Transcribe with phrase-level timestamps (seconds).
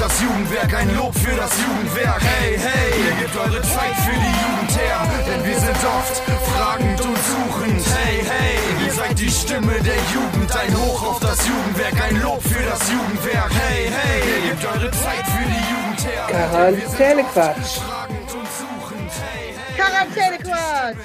[0.00, 2.22] das Jugendwerk, ein Lob für das Jugendwerk.
[2.22, 6.16] Hey, hey, ihr gebt eure Zeit für die Jugend her, denn wir sind oft
[6.48, 7.84] fragend und suchend.
[7.96, 12.42] Hey, hey, ihr seid die Stimme der Jugend, ein Hoch auf das Jugendwerk, ein Lob
[12.42, 13.52] für das Jugendwerk.
[13.52, 16.26] Hey, hey, ihr gebt eure Zeit für die Jugend her.
[16.28, 17.78] Quarantänequatsch.
[17.80, 19.10] Fragend und suchend.
[19.20, 20.96] Hey, hey, Quarantänequatsch.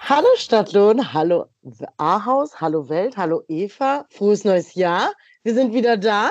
[0.00, 1.46] Hallo Stadtlohn, hallo
[1.96, 4.04] Ahaus, hallo Welt, hallo Eva.
[4.10, 5.12] Frohes neues Jahr.
[5.42, 6.30] Wir sind wieder da.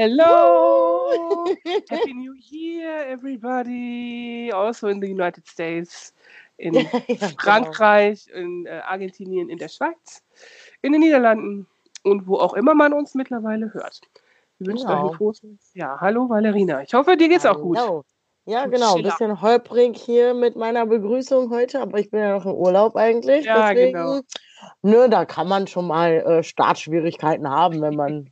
[0.00, 1.44] Hello!
[1.90, 4.48] Happy New Year, everybody!
[4.52, 6.14] Also in the United States,
[6.56, 7.34] in Ja, genau.
[7.40, 10.22] Frankreich, in äh, Argentinien, in der Schweiz,
[10.82, 11.66] in den Niederlanden
[12.04, 14.00] und wo auch immer man uns mittlerweile hört.
[14.58, 15.06] Wir wünschen Genau.
[15.06, 16.00] euch ein frohes neues Jahr.
[16.00, 16.80] Hallo Valerina.
[16.82, 17.76] Ich hoffe, dir geht's auch gut.
[18.46, 18.94] Ja, genau.
[18.94, 22.94] Ein bisschen holprig hier mit meiner Begrüßung heute, aber ich bin ja noch im Urlaub
[22.94, 23.46] eigentlich.
[23.46, 24.20] Ja, deswegen, genau.
[24.82, 28.30] Ne, da kann man schon mal äh, Startschwierigkeiten haben, wenn man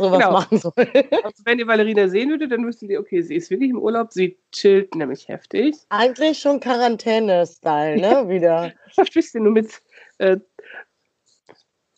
[0.00, 0.32] sowas Genau.
[0.32, 0.72] machen soll.
[1.24, 4.12] Also, wenn ihr Valerina sehen würdet, dann wüsstet ihr, okay, sie ist wirklich im Urlaub.
[4.12, 5.76] Sie chillt nämlich heftig.
[5.90, 8.28] Eigentlich schon Quarantäne-Style, ne?
[8.28, 8.72] Wieder.
[9.14, 9.70] Bist du nur mit
[10.18, 10.38] äh,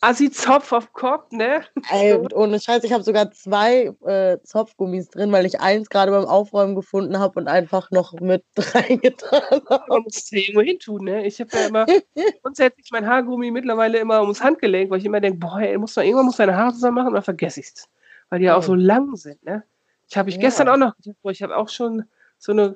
[0.03, 1.63] Assi-Zopf auf Kopf, ne?
[1.89, 6.11] Ey, und ohne Scheiß, ich habe sogar zwei äh, Zopfgummis drin, weil ich eins gerade
[6.11, 9.83] beim Aufräumen gefunden habe und einfach noch mit reingetan habe.
[9.87, 11.25] Man muss es ja irgendwo hin tun, ne?
[11.25, 11.85] Ich habe ja immer
[12.43, 16.05] grundsätzlich mein Haargummi mittlerweile immer ums Handgelenk, weil ich immer denke, boah, ey, muss man,
[16.05, 17.89] irgendwann muss deine Haare zusammen machen und dann vergesse ich es.
[18.29, 19.63] Weil die ja auch so lang sind, ne?
[20.09, 20.41] Ich habe ich Ja.
[20.41, 22.03] gestern auch noch gedacht, boah, ich habe auch schon
[22.37, 22.75] so eine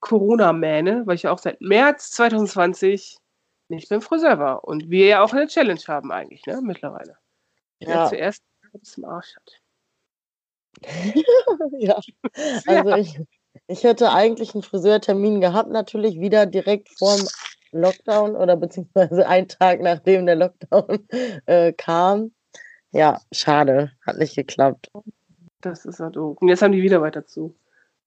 [0.00, 3.18] Corona-Mähne, weil ich ja auch seit März 2020
[3.68, 4.64] nicht beim Friseur war.
[4.64, 6.60] Und wir ja auch eine Challenge haben eigentlich, ne?
[6.62, 7.16] Mittlerweile.
[7.80, 8.08] Wer Ja.
[8.08, 9.60] zuerst bis im Arsch hat.
[11.78, 11.98] ja.
[12.66, 13.20] Also ich,
[13.68, 17.20] ich hätte eigentlich einen Friseurtermin gehabt, natürlich wieder direkt vorm
[17.72, 21.06] Lockdown oder beziehungsweise einen Tag nachdem der Lockdown
[21.46, 22.32] äh, kam.
[22.90, 24.90] Ja, schade, hat nicht geklappt.
[25.60, 26.36] Das ist ja doof.
[26.40, 27.56] Und jetzt haben die wieder weiter zu.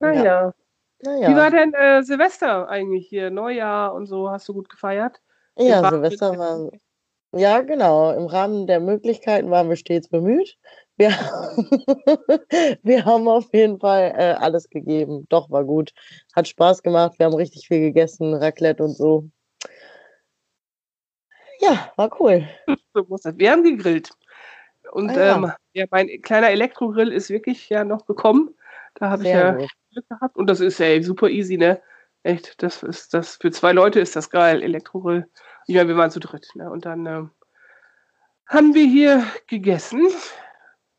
[0.00, 0.54] Naja.
[1.00, 3.30] Naja, Wie war denn äh, Silvester eigentlich hier?
[3.30, 4.30] Neujahr und so?
[4.30, 5.20] Hast du gut gefeiert?
[5.58, 6.70] Ja, Silvester war.
[7.32, 8.12] Ja, genau.
[8.12, 10.56] Im Rahmen der Möglichkeiten waren wir stets bemüht.
[10.96, 11.10] Wir,
[12.82, 15.26] wir haben auf jeden Fall äh, alles gegeben.
[15.28, 15.92] Doch, war gut.
[16.34, 17.18] Hat Spaß gemacht.
[17.18, 19.28] Wir haben richtig viel gegessen, Raclette und so.
[21.60, 22.48] Ja, war cool.
[23.36, 24.10] Wir haben gegrillt.
[24.92, 25.36] Und Ah, ja.
[25.36, 28.54] ähm, ja, mein kleiner Elektrogrill ist wirklich ja noch gekommen.
[28.94, 29.68] Da habe ich ja gut.
[29.92, 30.36] Glück gehabt.
[30.36, 31.80] Und das ist ja super easy, ne?
[32.22, 35.28] Echt, das ist das für zwei Leute ist das geil, Elektrogrill.
[35.68, 36.70] Ich meine, wir waren zu dritt, ne?
[36.70, 37.30] Und dann ähm,
[38.46, 40.08] haben wir hier gegessen,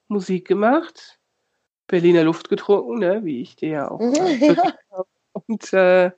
[0.07, 1.19] Musik gemacht,
[1.87, 3.25] Berliner Luft getrunken, ne?
[3.25, 3.99] Wie ich dir ja auch.
[4.13, 4.73] äh, ja.
[5.47, 6.11] Und äh,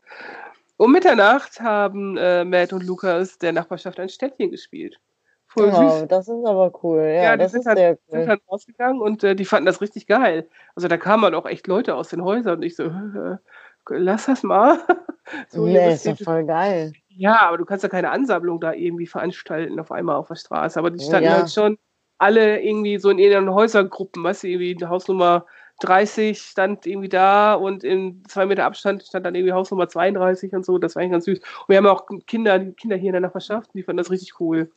[0.76, 5.00] um Mitternacht haben äh, Matt und Lukas der Nachbarschaft ein Städtchen gespielt.
[5.48, 6.08] Voll Wow, süß.
[6.10, 7.00] das ist aber cool.
[7.04, 8.26] Ja, Ja, die das sind ist halt- sehr Sind cool.
[8.26, 10.50] dann rausgegangen und äh, die fanden das richtig geil.
[10.76, 13.38] Also da kamen halt auch echt Leute aus den Häusern und ich so, äh,
[13.92, 14.80] lass das mal.
[15.50, 16.94] so, Nee, ist doch voll geil.
[17.10, 20.80] ja, aber du kannst ja keine Ansammlung da irgendwie veranstalten auf einmal auf der Straße.
[20.80, 21.36] Aber die standen Ja.
[21.38, 21.78] halt schon
[22.18, 25.46] alle irgendwie so in ihren Häusergruppen, weißt du, irgendwie die Hausnummer
[25.82, 30.64] 30 stand irgendwie da und in zwei Meter Abstand stand dann irgendwie Hausnummer 32 und
[30.66, 30.78] so.
[30.78, 31.40] Das war eigentlich ganz süß.
[31.40, 34.72] Und wir haben auch Kinder, Kinder hier in der Nachbarschaft, die fanden das richtig cool.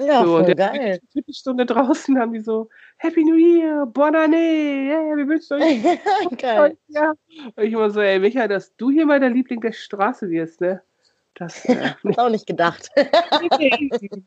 [0.00, 1.00] Ja, so, voll geil.
[1.12, 6.76] Viertelstunde draußen haben die so Happy New Year, Bonne Année, yeah, wir wünschen euch geil.
[6.88, 7.12] ja.
[7.56, 10.60] Und ich immer so, ey, Micha, dass du hier mal der Liebling der Straße wirst,
[10.60, 10.82] ne?
[11.34, 12.88] Das äh, Hab auch nicht gedacht.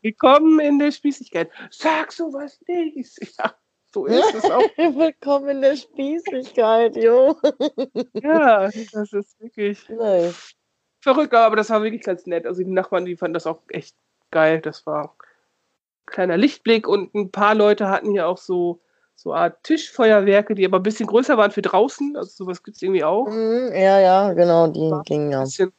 [0.01, 1.49] Willkommen in der Spießigkeit.
[1.69, 3.19] Sag sowas nicht.
[3.39, 3.53] Ja,
[3.93, 4.61] so ist es auch.
[4.77, 7.35] Willkommen in der Spießigkeit, jo.
[8.13, 10.53] Ja, das ist wirklich Nice.
[11.01, 12.45] verrückt, aber das war wirklich ganz nett.
[12.45, 13.95] Also die Nachbarn, die fanden das auch echt
[14.31, 14.61] geil.
[14.61, 15.15] Das war
[16.05, 18.79] kleiner Lichtblick und ein paar Leute hatten hier auch so
[19.15, 22.17] so eine Art Tischfeuerwerke, die aber ein bisschen größer waren für draußen.
[22.17, 23.27] Also sowas gibt es irgendwie auch.
[23.27, 25.01] Mhm, Ja, ja, genau, die Ja.
[25.05, 25.41] ging ja.
[25.41, 25.71] bisschen,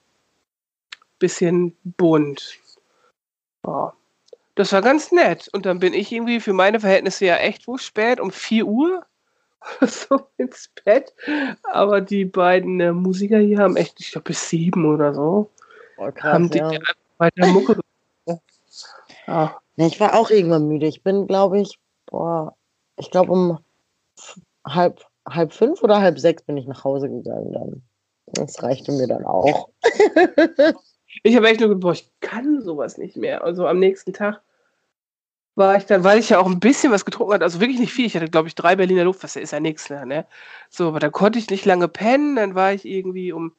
[1.19, 2.57] bisschen bunt.
[3.67, 3.93] Ja.
[4.55, 5.49] Das war ganz nett.
[5.53, 9.05] Und dann bin ich irgendwie für meine Verhältnisse ja echt wo spät, um 4 Uhr
[9.81, 11.13] so ins Bett.
[11.65, 15.51] Aber die beiden äh, Musiker hier haben echt, ich glaube, bis 7 oder so,
[15.97, 16.69] Voll krass, haben die ja.
[16.69, 17.81] einfach weiter Mucke
[19.77, 20.87] Nee, ich war auch irgendwann müde.
[20.87, 22.55] Ich bin, glaube ich, boah,
[22.97, 23.59] ich glaube um
[24.67, 27.83] halb, halb fünf oder halb sechs bin ich nach Hause gegangen dann.
[28.27, 29.69] Das reichte mir dann auch.
[31.23, 33.45] Ich habe echt nur gedacht, boah, ich kann sowas nicht mehr.
[33.45, 34.43] Also am nächsten Tag
[35.55, 37.93] war ich dann, weil ich ja auch ein bisschen was getrunken hatte, also wirklich nicht
[37.93, 38.07] viel.
[38.07, 40.27] Ich hatte, glaube ich, drei Berliner Luftwasser, ist ja nichts, ne?
[40.69, 42.35] So, aber dann konnte ich nicht lange pennen.
[42.35, 43.55] Dann war ich irgendwie um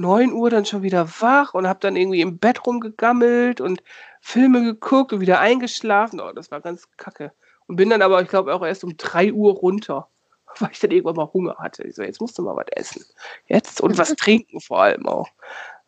[0.00, 3.82] 9 Uhr dann schon wieder wach und habe dann irgendwie im Bett rumgegammelt und
[4.20, 6.20] Filme geguckt und wieder eingeschlafen.
[6.20, 7.32] Oh, das war ganz kacke.
[7.66, 10.08] Und bin dann aber, ich glaube, auch erst um 3 Uhr runter.
[10.58, 11.84] weil ich dann irgendwann mal Hunger hatte.
[11.84, 13.04] Ich so, jetzt musst du mal was essen.
[13.46, 15.28] Jetzt und was trinken vor allem auch.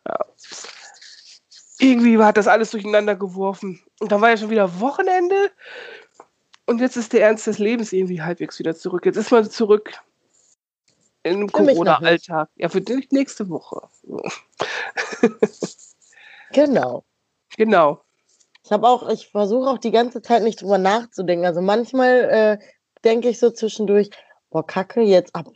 [0.07, 0.17] Ja.
[1.79, 3.81] Irgendwie hat das alles durcheinander geworfen.
[3.99, 5.51] Und dann war ja schon wieder Wochenende.
[6.65, 9.05] Und jetzt ist der Ernst des Lebens irgendwie halbwegs wieder zurück.
[9.05, 9.91] Jetzt ist man zurück
[11.23, 12.49] im Corona-Alltag.
[12.55, 13.81] Ja, für dich nächste Woche.
[16.51, 17.03] genau.
[17.57, 18.01] Genau.
[18.65, 21.45] Ich habe auch, ich versuche auch die ganze Zeit nicht drüber nachzudenken.
[21.45, 22.57] Also manchmal äh,
[23.03, 24.09] denke ich so zwischendurch,
[24.49, 25.47] boah, Kacke, jetzt ab,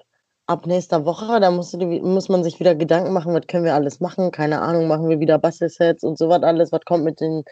[0.46, 3.76] ab nächster Woche, da musst du, muss man sich wieder Gedanken machen, was können wir
[3.76, 4.32] alles machen?
[4.32, 7.44] Keine Ahnung, machen wir wieder Bastelsets und so was alles, was kommt mit den,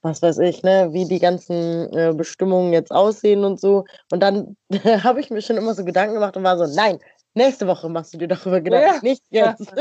[0.00, 3.84] was weiß ich, ne, wie die ganzen äh, Bestimmungen jetzt aussehen und so.
[4.10, 4.56] Und dann
[5.04, 6.98] habe ich mir schon immer so Gedanken gemacht und war so, nein,
[7.34, 9.72] nächste Woche machst du dir darüber Gedanken, ja, nicht jetzt.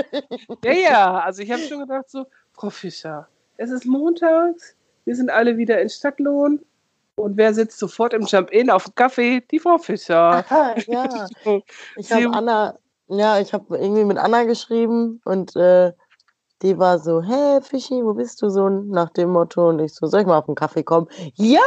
[0.63, 3.27] Ja, ja, also ich habe schon gedacht so, Frau Fischer,
[3.57, 4.75] es ist montags,
[5.05, 6.59] wir sind alle wieder in Stadtlohn,
[7.15, 9.41] und wer sitzt sofort im Jump-In auf dem Kaffee?
[9.51, 10.43] Die Frau Fischer.
[10.49, 11.27] Aha, ja.
[11.97, 12.77] Ich habe Anna,
[13.07, 15.91] ja, ich habe irgendwie mit Anna geschrieben und äh,
[16.61, 19.69] die war so, hey Fischi, wo bist du so nach dem Motto?
[19.69, 21.07] Und ich so, soll ich mal auf den Kaffee kommen?
[21.35, 21.59] Ja!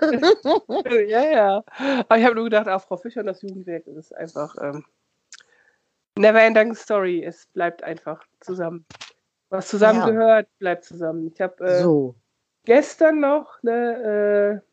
[1.08, 1.64] ja, ja.
[2.08, 4.84] Aber ich habe nur gedacht, auch Frau Fischer und das Jugendwerk ist einfach ähm,
[6.18, 7.24] never ending story.
[7.24, 8.84] Es bleibt einfach zusammen.
[9.50, 10.58] Was zusammengehört, ja.
[10.58, 11.30] bleibt zusammen.
[11.32, 12.14] Ich habe äh, so.
[12.64, 14.72] gestern noch ne, äh,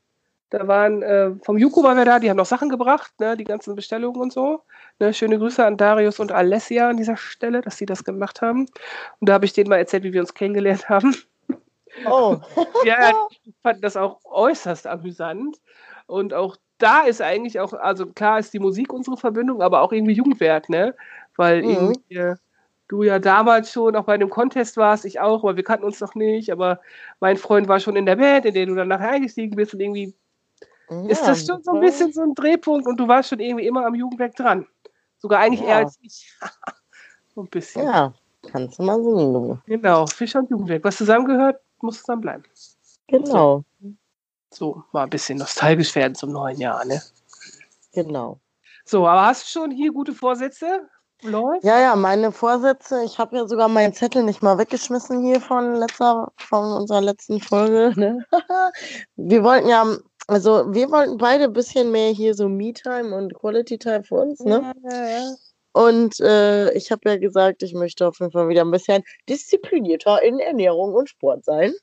[0.49, 3.43] da waren äh, vom Juko waren wir da, die haben noch Sachen gebracht, ne, die
[3.43, 4.63] ganzen Bestellungen und so.
[4.99, 8.65] Ne, schöne Grüße an Darius und Alessia an dieser Stelle, dass sie das gemacht haben.
[9.19, 11.15] Und da habe ich denen mal erzählt, wie wir uns kennengelernt haben.
[12.05, 12.37] Oh.
[12.85, 13.11] ja,
[13.45, 15.57] die fanden das auch äußerst amüsant.
[16.07, 19.91] Und auch da ist eigentlich auch, also klar ist die Musik unsere Verbindung, aber auch
[19.91, 20.95] irgendwie Jugendwerk, ne?
[21.39, 21.69] Weil mhm.
[21.69, 22.35] irgendwie äh,
[22.89, 26.01] du ja damals schon auch bei einem Contest warst, ich auch, aber wir kannten uns
[26.01, 26.81] noch nicht, aber
[27.21, 29.79] mein Freund war schon in der Band, in der du dann nachher eingestiegen bist und
[29.79, 30.13] irgendwie
[30.89, 33.67] ja, ist das schon so ein bisschen so ein Drehpunkt und du warst schon irgendwie
[33.67, 34.67] immer am Jugendwerk dran.
[35.19, 35.67] Sogar eigentlich ja.
[35.67, 36.29] eher als ich.
[37.35, 37.85] so ein bisschen.
[37.85, 38.13] Ja,
[38.51, 39.59] kannst du mal sehen, du.
[39.65, 40.83] Genau, Fischer und Jugendwerk.
[40.83, 42.43] Was zusammengehört, muss zusammenbleiben.
[43.07, 43.63] Genau.
[44.51, 47.01] So, mal ein bisschen nostalgisch werden zum neuen Jahr, ne?
[47.93, 48.41] Genau.
[48.83, 50.89] So, aber hast du schon hier gute Vorsätze?
[51.21, 51.63] Läuft?
[51.63, 55.75] Ja, ja, meine Vorsätze, ich habe ja sogar meinen Zettel nicht mal weggeschmissen hier von
[55.75, 57.93] letzter, von unserer letzten Folge.
[57.99, 58.25] Ne?
[59.15, 59.85] Wir wollten ja
[60.29, 64.73] also wir wollten beide ein bisschen mehr hier so Me-Time und Quality-Time für uns, ne?
[64.83, 65.35] Ja, ja,
[65.73, 70.21] Und äh, ich habe ja gesagt, ich möchte auf jeden Fall wieder ein bisschen disziplinierter
[70.21, 71.73] in Ernährung und Sport sein.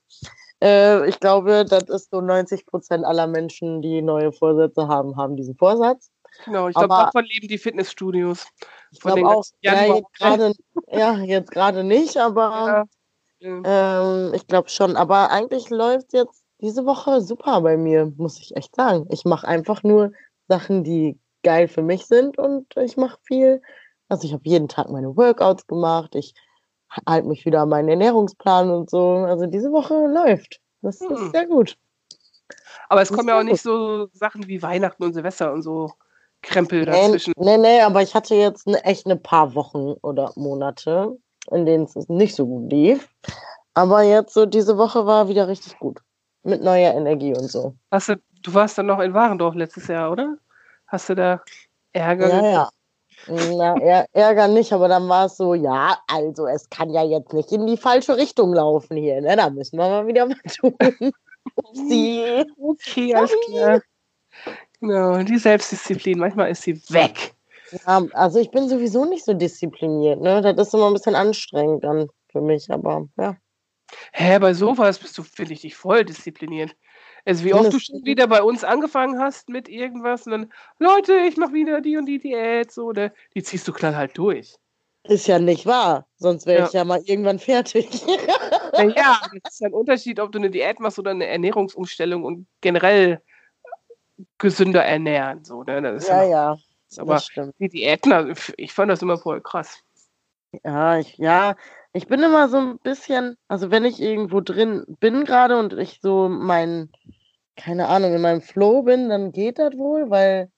[0.63, 5.35] Äh, ich glaube, das ist so 90 Prozent aller Menschen, die neue Vorsätze haben, haben
[5.35, 6.09] diesen Vorsatz.
[6.45, 8.47] Genau, ich glaube, davon leben die Fitnessstudios.
[8.91, 10.53] Ich glaube auch, ja, jetzt gerade
[10.87, 12.87] ja, jetzt gerade nicht, aber
[13.39, 13.61] ja.
[13.65, 14.95] ähm, ich glaube schon.
[14.95, 19.07] Aber eigentlich läuft jetzt diese Woche super bei mir, muss ich echt sagen.
[19.11, 20.11] Ich mache einfach nur
[20.47, 23.61] Sachen, die geil für mich sind und ich mache viel.
[24.09, 26.33] Also ich habe jeden Tag meine Workouts gemacht, ich
[27.05, 29.25] halte mich wieder an meinen Ernährungsplan und so.
[29.27, 30.61] Also diese Woche läuft.
[30.81, 31.11] Das hm.
[31.11, 31.77] ist sehr gut.
[32.89, 35.91] Aber es kommen ja auch nicht so Sachen wie Weihnachten und Silvester und so
[36.41, 37.33] Krempel dazwischen.
[37.37, 41.17] Nee, nee, aber ich hatte jetzt ne, echt ein ne paar Wochen oder Monate,
[41.51, 43.09] in denen es nicht so gut lief.
[43.73, 45.99] Aber jetzt so diese Woche war wieder richtig gut
[46.43, 47.75] mit neuer Energie und so.
[47.91, 50.37] Hast du, du warst dann noch in Warendorf letztes Jahr, oder?
[50.87, 51.41] Hast du da
[51.93, 52.29] Ärger?
[52.29, 52.69] Ja, ja.
[53.27, 57.51] Na, Ärger nicht, aber dann war es so, ja, also es kann ja jetzt nicht
[57.51, 59.35] in die falsche Richtung laufen hier, ne?
[59.35, 60.75] Da müssen wir mal wieder was tun.
[61.55, 62.45] Upsi.
[62.57, 63.81] Okay, alles klar.
[64.79, 67.33] Genau, die Selbstdisziplin, manchmal ist sie weg.
[67.71, 70.41] Ja, also ich bin sowieso nicht so diszipliniert, ne?
[70.41, 73.35] Das ist immer ein bisschen anstrengend dann für mich, aber ja.
[74.11, 76.75] Hä, bei sowas bist du, finde ich, dich voll diszipliniert.
[77.25, 81.13] Also wie oft du schon wieder bei uns angefangen hast mit irgendwas und dann, Leute,
[81.27, 83.13] ich mache wieder die und die Diät, so, ne?
[83.33, 84.55] Die ziehst du klar halt durch.
[85.03, 86.67] Ist ja nicht wahr, sonst wäre ja.
[86.67, 87.89] ich ja mal irgendwann fertig.
[88.05, 93.21] ja, das ist ein Unterschied, ob du eine Diät machst oder eine Ernährungsumstellung und generell
[94.37, 95.81] gesünder ernähren, so, ne?
[95.81, 96.57] Das ist ja, ja.
[96.97, 97.21] Aber
[97.59, 99.83] die Diäten, also ich fand das immer voll krass.
[100.63, 101.55] Ja, ich, ja,
[101.93, 105.99] ich bin immer so ein bisschen, also wenn ich irgendwo drin bin gerade und ich
[106.01, 106.89] so mein,
[107.55, 110.51] keine Ahnung, in meinem Flow bin, dann geht das wohl, weil.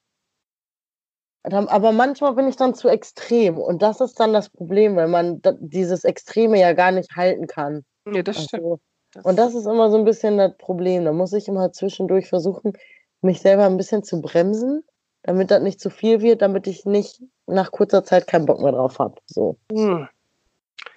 [1.44, 5.42] Aber manchmal bin ich dann zu extrem und das ist dann das Problem, weil man
[5.60, 7.86] dieses Extreme ja gar nicht halten kann.
[8.06, 8.64] Ja, das stimmt.
[8.64, 8.80] Also,
[9.28, 11.06] und das ist immer so ein bisschen das Problem.
[11.06, 12.74] Da muss ich immer zwischendurch versuchen,
[13.22, 14.84] mich selber ein bisschen zu bremsen,
[15.24, 18.72] damit das nicht zu viel wird, damit ich nicht nach kurzer Zeit keinen Bock mehr
[18.72, 19.16] drauf habe.
[19.26, 19.58] So.
[19.72, 20.08] Hm.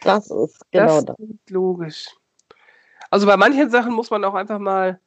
[0.02, 1.17] Das ist genau das.
[1.17, 1.19] das.
[1.19, 2.07] Ist logisch.
[3.11, 5.00] Also bei manchen Sachen muss man auch einfach mal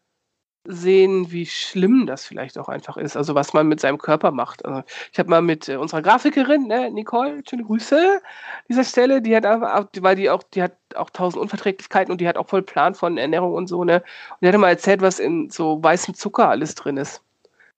[0.68, 4.66] sehen, wie schlimm das vielleicht auch einfach ist, also was man mit seinem Körper macht.
[4.66, 8.22] Also ich habe mal mit äh, unserer Grafikerin, ne, Nicole, schöne Grüße
[8.70, 12.28] dieser Stelle, die hat einfach, weil die auch, die hat auch tausend Unverträglichkeiten und die
[12.28, 13.96] hat auch voll Plan von Ernährung und so, ne?
[14.30, 17.22] Und die hatte mal erzählt, was in so weißem Zucker alles drin ist.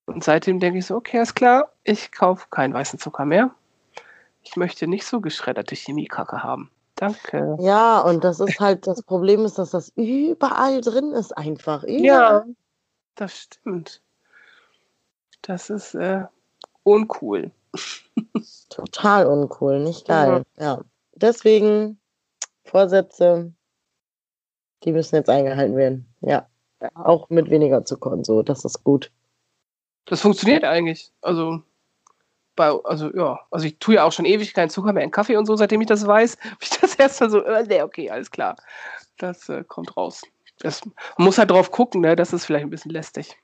[0.06, 3.52] Und seitdem denke ich so, okay, ist klar, ich kaufe keinen weißen Zucker mehr.
[4.42, 6.72] Ich möchte nicht so geschredderte Chemiekacke haben.
[6.96, 7.58] Danke.
[7.60, 11.84] Ja, und das ist halt, das Problem ist, dass das überall drin ist, einfach.
[11.84, 12.02] Überall.
[12.04, 12.46] Ja,
[13.18, 14.02] das stimmt.
[15.42, 16.26] Das ist äh,
[16.84, 17.52] uncool.
[18.70, 20.44] Total uncool, nicht geil.
[20.58, 20.64] Ja.
[20.64, 20.84] ja.
[21.14, 22.00] Deswegen
[22.64, 23.52] Vorsätze,
[24.84, 26.08] die müssen jetzt eingehalten werden.
[26.22, 26.48] Ja.
[26.82, 26.90] ja.
[26.96, 29.12] Auch mit weniger Zucker und so, das ist gut.
[30.06, 31.12] Das funktioniert eigentlich.
[31.22, 31.62] Also,
[32.56, 35.38] bei, also ja, also ich tue ja auch schon ewig keinen Zucker mehr in Kaffee
[35.38, 36.38] und so, seitdem ich das weiß.
[36.44, 38.56] Habe ich das erstmal so, äh, nee, okay, alles klar.
[39.18, 40.22] Das äh, kommt raus.
[40.60, 40.84] Das,
[41.18, 42.16] man muss halt drauf gucken, ne?
[42.16, 43.38] das ist vielleicht ein bisschen lästig.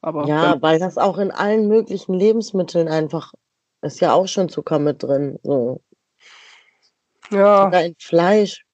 [0.00, 3.32] Aber ja, wenn, weil das auch in allen möglichen Lebensmitteln einfach
[3.82, 5.38] ist ja auch schon Zucker mit drin.
[5.42, 5.80] So.
[7.30, 7.64] Ja.
[7.64, 8.64] Sogar in Fleisch.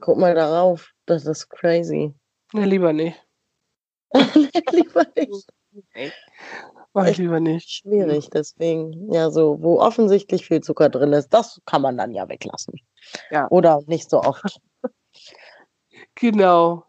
[0.00, 0.90] Guck mal darauf.
[1.06, 2.14] Das ist crazy.
[2.52, 3.20] Ne, lieber nicht.
[4.72, 5.48] lieber nicht.
[5.94, 6.12] Nee.
[6.92, 7.70] Mach ich lieber nicht.
[7.70, 12.28] Schwierig, deswegen, ja, so, wo offensichtlich viel Zucker drin ist, das kann man dann ja
[12.28, 12.74] weglassen.
[13.30, 13.48] Ja.
[13.50, 14.60] Oder nicht so oft.
[16.14, 16.84] Genau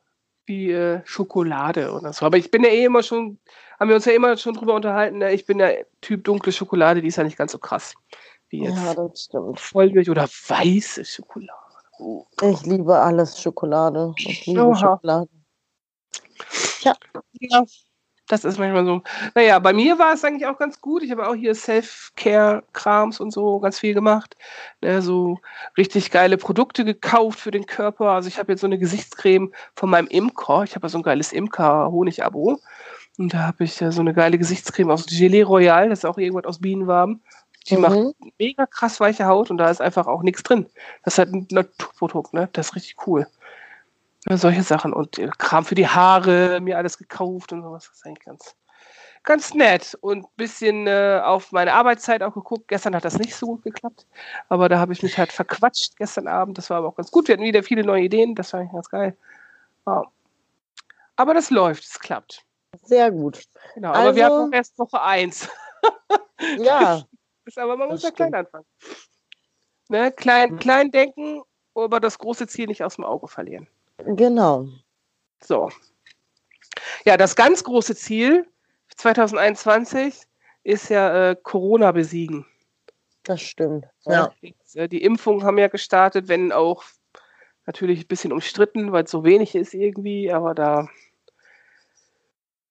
[0.45, 2.25] wie äh, Schokolade oder so.
[2.25, 3.39] Aber ich bin ja eh immer schon,
[3.79, 5.33] haben wir uns ja immer schon drüber unterhalten, ne?
[5.33, 5.69] ich bin ja
[6.01, 7.93] Typ dunkle Schokolade, die ist ja nicht ganz so krass
[8.50, 9.59] wie jetzt Ja, das stimmt.
[9.59, 11.59] Vollmilch oder weiße Schokolade.
[12.00, 12.25] Oh.
[12.41, 14.13] Ich liebe alles Schokolade.
[14.17, 14.75] Ich liebe Oha.
[14.75, 15.29] Schokolade.
[16.81, 16.95] Ja.
[17.39, 17.63] ja,
[18.27, 19.01] das ist manchmal so.
[19.36, 21.03] Naja, bei mir war es eigentlich auch ganz gut.
[21.03, 24.36] Ich habe auch hier Self-Care-Krams und so ganz viel gemacht.
[24.82, 25.39] Ne, so
[25.77, 28.12] richtig geile Produkte gekauft für den Körper.
[28.12, 30.63] Also ich habe jetzt so eine Gesichtscreme von meinem Imker.
[30.63, 32.60] Ich habe so ein geiles Imker-Honig-Abo.
[33.18, 35.89] Und da habe ich so eine geile Gesichtscreme aus Gelee Royal.
[35.89, 37.22] Das ist auch irgendwas aus Bienenwaben.
[37.70, 37.82] Die Mhm.
[37.82, 38.00] macht
[38.39, 40.65] mega krass weiche Haut und da ist einfach auch nichts drin.
[41.03, 42.50] Das ist halt ein Naturprodukt, ne?
[42.53, 43.27] Das ist richtig cool.
[44.30, 47.86] Ja, solche Sachen und äh, Kram für die Haare, mir alles gekauft und sowas.
[47.88, 48.56] Das ist eigentlich ganz,
[49.24, 49.98] ganz nett.
[50.01, 52.70] Und ein bisschen äh, auf meine Arbeitszeit auch geguckt.
[52.70, 54.06] Gestern hat das nicht so gut geklappt,
[54.50, 56.58] aber da habe ich mich halt verquatscht gestern Abend.
[56.58, 57.27] Das war aber auch ganz gut.
[57.27, 58.34] Wir hatten wieder viele neue Ideen.
[58.36, 59.18] Das war eigentlich ganz geil.
[59.86, 60.03] Ja.
[61.15, 62.44] Aber das läuft, es klappt.
[62.82, 63.44] Sehr gut.
[63.75, 63.92] Genau.
[63.94, 65.50] Aber wir Also- haben noch erst Woche 1.
[66.60, 67.03] Ja,
[67.46, 68.65] Ist aber man Das muss ja klein anfangen.
[69.89, 70.12] Ne?
[70.13, 71.42] Klein, klein denken,
[71.75, 73.68] aber das große Ziel nicht aus dem Auge verlieren.
[74.05, 74.67] Genau.
[75.41, 75.69] So.
[77.05, 78.48] Ja, das ganz große Ziel
[78.95, 80.24] 2021
[80.63, 82.45] ist ja äh, Corona besiegen.
[83.24, 83.86] Das stimmt.
[84.05, 84.31] Ja.
[84.41, 86.83] Jetzt, äh, Die Impfungen haben ja gestartet, wenn auch
[87.65, 90.89] natürlich ein bisschen umstritten, weil es so wenig ist irgendwie, aber da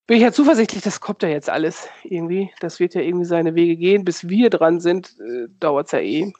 [0.07, 2.53] bin ich ja zuversichtlich, das kommt ja jetzt alles irgendwie.
[2.61, 4.05] Das wird ja irgendwie seine Wege gehen.
[4.05, 6.33] Bis wir dran sind, äh, dauert es ja eh.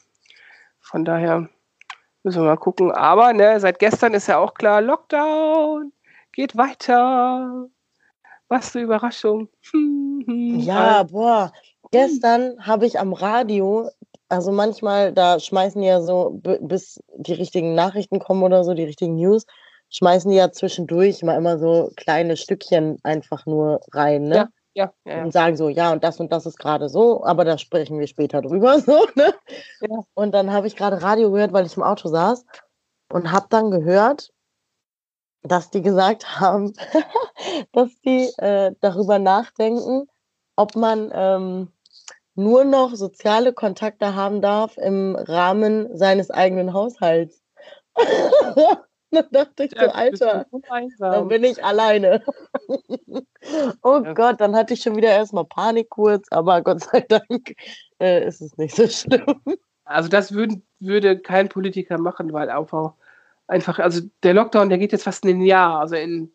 [0.81, 1.49] Von daher
[2.23, 2.91] müssen wir mal gucken.
[2.93, 5.93] Aber ne, seit gestern ist ja auch klar, Lockdown
[6.33, 7.69] geht weiter.
[8.49, 9.49] Was eine Überraschung.
[9.71, 11.53] Hm, hm, Ja, boah.
[11.91, 13.91] Gestern habe ich am Radio,
[14.29, 18.85] also manchmal, da schmeißen die ja so, bis die richtigen Nachrichten kommen oder so, die
[18.85, 19.45] richtigen News,
[19.91, 24.37] schmeißen die ja zwischendurch mal immer so kleine Stückchen einfach nur rein, ne?
[24.37, 25.25] Ja, ja, ja, ja.
[25.25, 28.07] Und sagen so, ja, und das und das ist gerade so, aber da sprechen wir
[28.07, 29.35] später drüber, so, ne?
[30.15, 32.45] Und dann habe ich gerade Radio gehört, weil ich im Auto saß
[33.13, 34.33] und habe dann gehört,
[35.43, 36.73] dass die gesagt haben,
[37.73, 40.07] dass die äh, darüber nachdenken,
[40.57, 41.73] ob man ähm,
[42.35, 47.43] nur noch soziale Kontakte haben darf im Rahmen seines eigenen Haushalts.
[49.31, 50.61] dann dachte ich so, Ja, bist Alter, so
[50.99, 52.23] dann bin ich alleine.
[53.83, 54.13] oh Ja.
[54.15, 57.55] Gott, dann hatte ich schon wieder erstmal Panik kurz, aber Gott sei Dank
[58.01, 59.41] äh, ist es nicht so schlimm.
[59.85, 62.95] Also das würden, würde kein Politiker machen, weil einfach,
[63.47, 66.33] einfach, also der Lockdown, der geht jetzt fast ein Jahr, also in,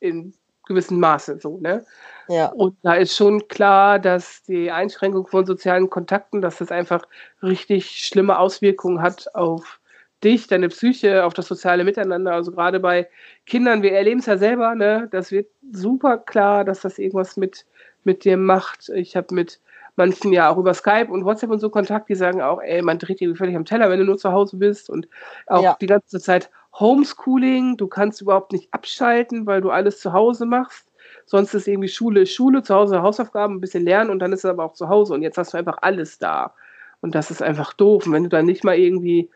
[0.00, 0.34] in
[0.66, 1.84] gewissem Maße so, ne?
[2.28, 7.04] Ja, Und da ist schon klar, dass die Einschränkung von sozialen Kontakten, dass das einfach
[7.40, 9.78] richtig schlimme Auswirkungen hat auf
[10.24, 12.32] dich, deine Psyche, auf das soziale Miteinander.
[12.32, 13.08] Also gerade bei
[13.46, 15.08] Kindern, wir erleben es ja selber, ne?
[15.12, 17.66] Das wird super klar, dass das irgendwas mit,
[18.04, 18.88] mit dir macht.
[18.94, 19.60] Ich habe mit
[19.96, 22.98] manchen ja auch über Skype und WhatsApp und so Kontakt, die sagen auch, ey, man
[22.98, 25.08] dreht irgendwie völlig am Teller, wenn du nur zu Hause bist und
[25.46, 25.76] auch Ja.
[25.80, 30.88] die ganze Zeit Homeschooling, du kannst überhaupt nicht abschalten, weil du alles zu Hause machst.
[31.24, 34.50] Sonst ist irgendwie Schule, Schule, zu Hause Hausaufgaben, ein bisschen lernen und dann ist es
[34.50, 36.54] aber auch zu Hause und jetzt hast du einfach alles da.
[37.00, 38.06] Und das ist einfach doof.
[38.06, 39.30] Und wenn du dann nicht mal irgendwie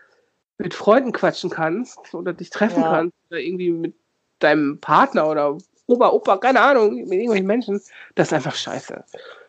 [0.60, 2.90] mit Freunden quatschen kannst oder dich treffen Ja.
[2.90, 3.94] kannst oder irgendwie mit
[4.38, 7.80] deinem Partner oder Opa, Opa, keine Ahnung, mit irgendwelchen Menschen.
[8.14, 9.04] Das ist einfach scheiße.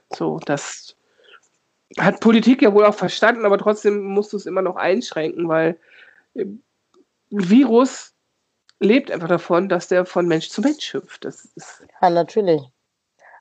[0.09, 0.95] So, das
[1.99, 5.77] hat Politik ja wohl auch verstanden, aber trotzdem musst du es immer noch einschränken, weil
[6.35, 6.63] ein
[7.29, 8.13] Virus
[8.79, 11.25] lebt einfach davon, dass der von Mensch zu Mensch hüpft.
[11.25, 12.61] Das ist Ja, natürlich.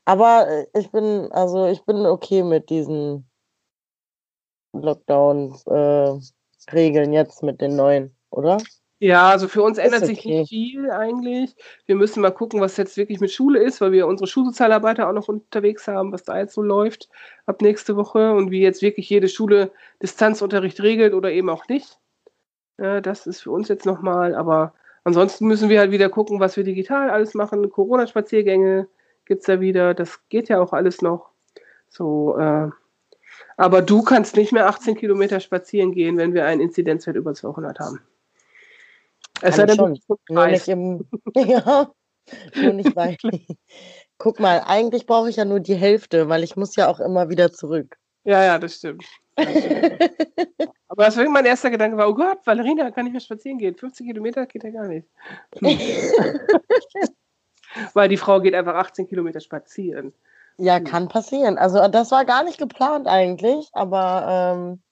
[0.04, 3.30] Aber äh, ich bin, also ich bin okay mit diesen
[6.70, 8.58] Lockdown-Regeln jetzt mit den neuen, oder?
[9.02, 10.40] Ja, also für uns ändert sich okay.
[10.40, 11.56] nicht viel eigentlich.
[11.86, 15.14] Wir müssen mal gucken, was jetzt wirklich mit Schule ist, weil wir unsere Schulsozialarbeiter auch
[15.14, 17.08] noch unterwegs haben, was da jetzt so läuft
[17.46, 19.72] ab nächste Woche und wie jetzt wirklich jede Schule
[20.02, 21.98] Distanzunterricht regelt oder eben auch nicht.
[22.76, 24.74] Das ist für uns jetzt nochmal, aber
[25.04, 27.70] ansonsten müssen wir halt wieder gucken, was wir digital alles machen.
[27.70, 28.86] Corona-Spaziergänge
[29.24, 31.30] gibt es ja wieder, das geht ja auch alles noch.
[31.88, 32.68] So, äh,
[33.60, 37.78] aber du kannst nicht mehr 18 Kilometer spazieren gehen, wenn wir einen Inzidenzwert über 200
[37.78, 38.00] haben.
[39.42, 40.00] Es sei ich denn.
[40.30, 41.92] Nur nicht im, ja,
[42.54, 43.18] nur nicht bei.
[44.18, 47.28] Guck mal, eigentlich brauche ich ja nur die Hälfte, weil ich muss ja auch immer
[47.28, 47.98] wieder zurück.
[48.24, 49.04] Ja, ja, das stimmt.
[49.36, 50.10] Das stimmt.
[50.88, 53.76] Aber deswegen mein erster Gedanke war, oh Gott, Valerina kann nicht mehr spazieren gehen.
[53.76, 55.06] 15 Kilometer geht ja gar nicht.
[55.58, 55.78] Hm.
[57.94, 60.14] Weil die Frau geht einfach 18 Kilometer spazieren.
[60.62, 61.56] Ja, kann passieren.
[61.56, 64.26] Also das war gar nicht geplant eigentlich, aber
[64.58, 64.82] ähm,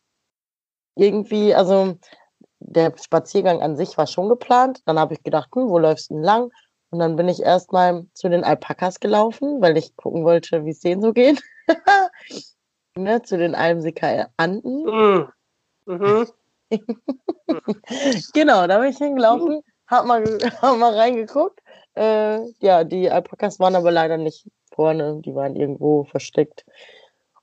[0.96, 1.98] irgendwie, also
[2.60, 4.80] der Spaziergang an sich war schon geplant.
[4.86, 6.50] Dann habe ich gedacht, hm, wo läufst du denn lang?
[6.90, 10.80] Und dann bin ich erstmal zu den Alpakas gelaufen, weil ich gucken wollte, wie es
[10.80, 11.42] denen so geht.
[12.96, 14.84] ne, zu den Almsicker Anden.
[14.84, 15.28] Mhm.
[15.84, 16.26] Mhm.
[18.32, 21.60] genau, da bin ich hingelaufen, hab mal, ge- hab mal reingeguckt.
[21.94, 24.46] Äh, ja, die Alpakas waren aber leider nicht
[24.78, 26.64] vorne, die waren irgendwo versteckt.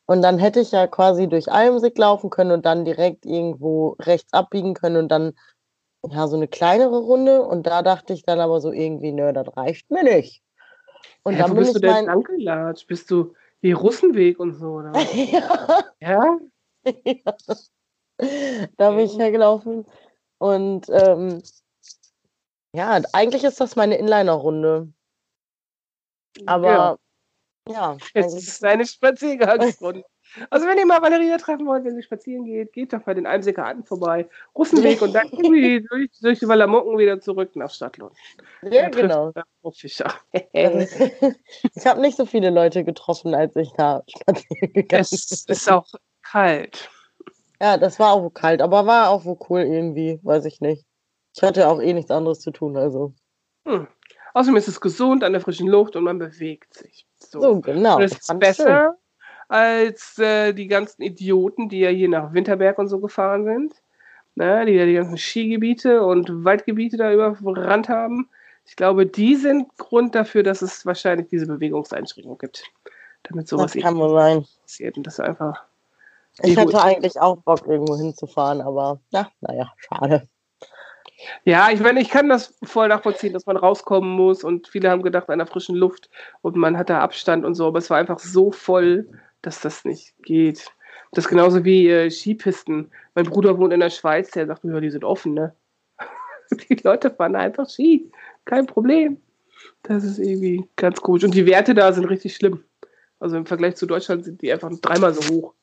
[0.05, 4.31] Und dann hätte ich ja quasi durch Almsig laufen können und dann direkt irgendwo rechts
[4.31, 5.33] abbiegen können und dann
[6.09, 7.41] ja so eine kleinere Runde.
[7.41, 10.41] Und da dachte ich dann aber so irgendwie, nö, das reicht mir nicht.
[11.23, 12.87] Und Hä, dann bin bist du ich denn mein, lang gelatscht?
[12.87, 14.75] Bist du wie Russenweg und so?
[14.75, 14.93] Oder?
[15.13, 16.39] ja, ja?
[18.77, 19.85] da bin ich hergelaufen.
[20.37, 21.41] Und ähm,
[22.73, 24.93] ja, eigentlich ist das meine Inliner-Runde.
[26.45, 26.97] Aber Ja.
[27.67, 30.03] Ja, Jetzt eigentlich, ist es eine Spaziergangsrunde.
[30.49, 33.25] Also wenn ihr mal Valeria treffen wollt, wenn sie spazieren geht, geht doch bei den
[33.25, 34.27] Almsicker Anden vorbei.
[34.53, 38.11] Russenweg und dann irgendwie durch, durch die Wallamocken wieder zurück nach Stadtlohn.
[38.63, 39.31] ja, genau.
[39.73, 40.13] Fischer.
[40.33, 45.53] ich habe nicht so viele Leute getroffen, als ich da spazieren gegangen es bin.
[45.53, 45.87] ist auch
[46.21, 46.89] kalt.
[47.61, 50.85] Ja, das war auch kalt, aber war auch wohl cool irgendwie, weiß ich nicht.
[51.33, 53.13] Ich hatte auch eh nichts anderes zu tun, also.
[53.65, 53.87] Hm.
[54.33, 57.07] Außerdem ist es gesund an der frischen Luft und man bewegt sich.
[57.31, 57.41] So.
[57.41, 57.99] So, genau.
[57.99, 58.39] es ist ich schön.
[58.39, 58.97] besser
[59.47, 63.73] als äh, die ganzen Idioten, die ja hier nach Winterberg und so gefahren sind.
[64.37, 68.29] Ne, die ja die ganzen Skigebiete und Waldgebiete da überrannt haben.
[68.65, 72.63] Ich glaube, die sind Grund dafür, dass es wahrscheinlich diese Bewegungseinschränkung gibt.
[73.23, 74.45] Damit sowas Das kann wohl sein.
[74.61, 74.97] passiert.
[74.97, 75.63] Und das einfach.
[76.41, 80.27] Ich hatte eigentlich auch Bock, irgendwo hinzufahren, aber na, naja, schade.
[81.43, 85.01] Ja, ich meine, ich kann das voll nachvollziehen, dass man rauskommen muss und viele haben
[85.01, 86.09] gedacht an der frischen Luft
[86.41, 89.07] und man hat da Abstand und so, aber es war einfach so voll,
[89.41, 90.71] dass das nicht geht.
[91.11, 92.91] Das ist genauso wie äh, Skipisten.
[93.13, 95.55] Mein Bruder wohnt in der Schweiz, der sagt, ja, die sind offen, ne?
[96.69, 98.11] Die Leute fahren einfach Ski,
[98.43, 99.21] kein Problem.
[99.83, 101.23] Das ist irgendwie ganz komisch.
[101.23, 102.63] Und die Werte da sind richtig schlimm.
[103.19, 105.53] Also im Vergleich zu Deutschland sind die einfach dreimal so hoch.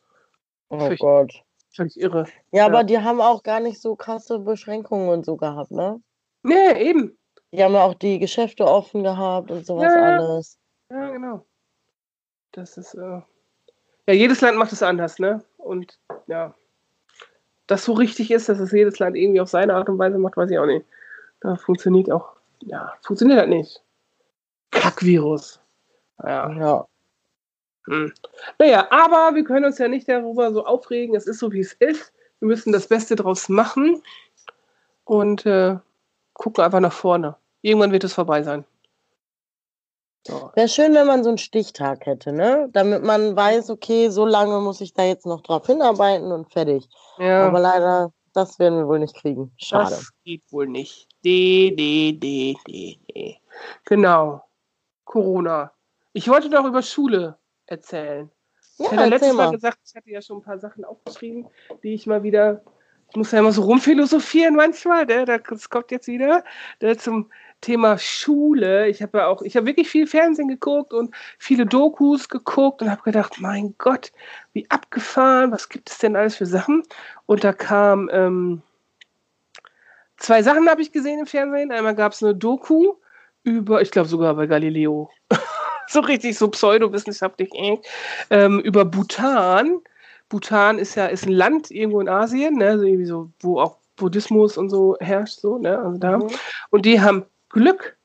[0.71, 1.33] Oh Gott.
[1.75, 2.27] Völlig irre.
[2.51, 2.67] Ja, Ja.
[2.67, 6.01] aber die haben auch gar nicht so krasse Beschränkungen und so gehabt, ne?
[6.43, 7.17] Nee, eben.
[7.53, 10.19] Die haben ja auch die Geschäfte offen gehabt und sowas Ja, ja.
[10.19, 10.59] alles.
[10.91, 11.47] Ja, genau.
[12.53, 13.21] Das ist, äh,
[14.07, 15.43] ja, jedes Land macht es anders, ne?
[15.59, 16.55] Und ja,
[17.67, 20.37] das so richtig ist, dass es jedes Land irgendwie auf seine Art und Weise macht,
[20.37, 20.85] weiß ich auch nicht.
[21.41, 23.83] Da funktioniert auch, ja, funktioniert halt nicht.
[24.71, 25.61] Kackvirus.
[26.23, 26.51] Ja.
[26.53, 26.87] Ja.
[27.87, 28.13] Hm.
[28.59, 31.15] Naja, aber wir können uns ja nicht darüber so aufregen.
[31.17, 32.13] Es ist so, wie es ist.
[32.41, 34.03] Wir müssen das Beste draus machen
[35.05, 35.77] und äh,
[36.35, 37.37] gucken einfach nach vorne.
[37.61, 38.65] Irgendwann wird es vorbei sein.
[40.27, 40.53] So.
[40.55, 42.69] Wäre schön, wenn man so einen Stichtag hätte, ne?
[42.73, 46.89] Damit man weiß, okay, so lange muss ich da jetzt noch drauf hinarbeiten und fertig.
[47.19, 47.49] Ja.
[47.49, 49.53] Aber leider, das werden wir wohl nicht kriegen.
[49.57, 49.91] Schade.
[49.91, 51.09] Das geht wohl nicht.
[51.25, 53.41] D, D, D, D, D.
[53.85, 54.45] Genau.
[55.05, 55.73] Corona.
[56.13, 58.31] Ich wollte doch über Schule erzählen.
[58.79, 59.53] Ja, ich hatte letztes Mal mal.
[59.53, 61.47] gesagt, ich hatte ja schon ein paar Sachen aufgeschrieben,
[61.83, 62.63] die ich mal wieder.
[63.11, 65.27] Ich muss ja immer so rumphilosophieren manchmal, ne?
[65.27, 66.45] das kommt jetzt wieder
[66.81, 66.97] ne?
[66.97, 68.89] zum Thema Schule.
[68.89, 72.91] Ich habe ja auch, ich habe wirklich viel Fernsehen geguckt und viele Dokus geguckt und
[72.91, 74.13] habe gedacht, mein Gott,
[74.55, 76.85] wie abgefahren, was gibt es denn alles für Sachen?
[77.27, 78.63] Und da kam ähm,
[80.17, 81.71] zwei Sachen habe ich gesehen im Fernsehen.
[81.71, 82.95] Einmal gab es eine Doku
[83.43, 85.11] über, ich glaube sogar bei Galileo,
[85.89, 87.51] so richtig so pseudowissenschaftlich,
[88.31, 89.81] ähm, über Bhutan.
[90.29, 93.77] Bhutan ist ja ist ein Land irgendwo in Asien, ne, so irgendwie so, wo auch
[93.97, 96.19] Buddhismus und so herrscht, so, ne, also da.
[96.19, 96.31] Mhm.
[96.71, 97.97] Und die haben Glück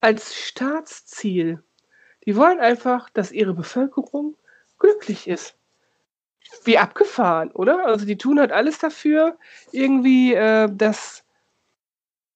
[0.00, 1.62] als Staatsziel.
[2.24, 4.36] Die wollen einfach, dass ihre Bevölkerung
[4.78, 5.54] glücklich ist.
[6.64, 7.86] Wie abgefahren, oder?
[7.86, 9.36] Also die tun halt alles dafür,
[9.72, 11.24] irgendwie, äh, dass,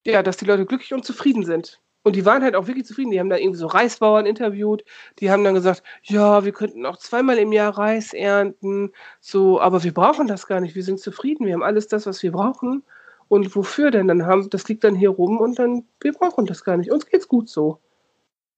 [0.04, 1.80] ja, dass die Leute glücklich und zufrieden sind.
[2.02, 3.10] Und die waren halt auch wirklich zufrieden.
[3.10, 4.84] Die haben da irgendwie so Reisbauern interviewt.
[5.18, 8.92] Die haben dann gesagt, ja, wir könnten auch zweimal im Jahr Reis ernten.
[9.20, 10.74] So, aber wir brauchen das gar nicht.
[10.74, 11.46] Wir sind zufrieden.
[11.46, 12.82] Wir haben alles das, was wir brauchen.
[13.28, 14.08] Und wofür denn?
[14.08, 16.90] Dann haben, das liegt dann hier rum und dann, wir brauchen das gar nicht.
[16.90, 17.80] Uns geht's gut so.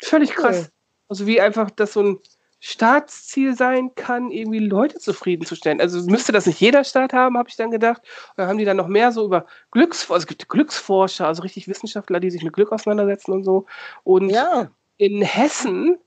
[0.00, 0.62] Völlig krass.
[0.62, 0.72] Cool.
[1.08, 2.18] Also wie einfach das so ein
[2.64, 5.80] Staatsziel sein kann, irgendwie Leute zufriedenzustellen.
[5.80, 8.02] Also müsste das nicht jeder Staat haben, habe ich dann gedacht.
[8.02, 11.42] Und dann haben die dann noch mehr so über Glücksforscher, also es gibt Glücksforscher, also
[11.42, 13.66] richtig Wissenschaftler, die sich mit Glück auseinandersetzen und so.
[14.04, 14.70] Und ja.
[14.96, 15.98] in Hessen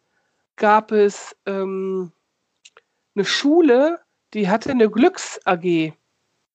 [0.55, 2.13] gab es ähm,
[3.15, 3.99] eine Schule,
[4.33, 5.91] die hatte eine Glücks-AG.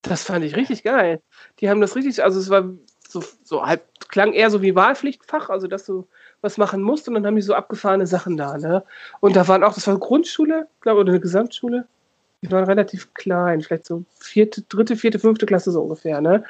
[0.00, 1.20] Das fand ich richtig geil.
[1.58, 2.70] Die haben das richtig, also es war
[3.06, 6.08] so, so halb, klang eher so wie Wahlpflichtfach, also dass du
[6.42, 8.56] was machen musst und dann haben die so abgefahrene Sachen da.
[8.56, 8.82] Ne?
[9.20, 11.86] Und da waren auch, das war eine Grundschule, glaube oder eine Gesamtschule.
[12.42, 16.20] Die waren relativ klein, vielleicht so vierte, dritte, vierte, fünfte Klasse so ungefähr.
[16.20, 16.42] Ne?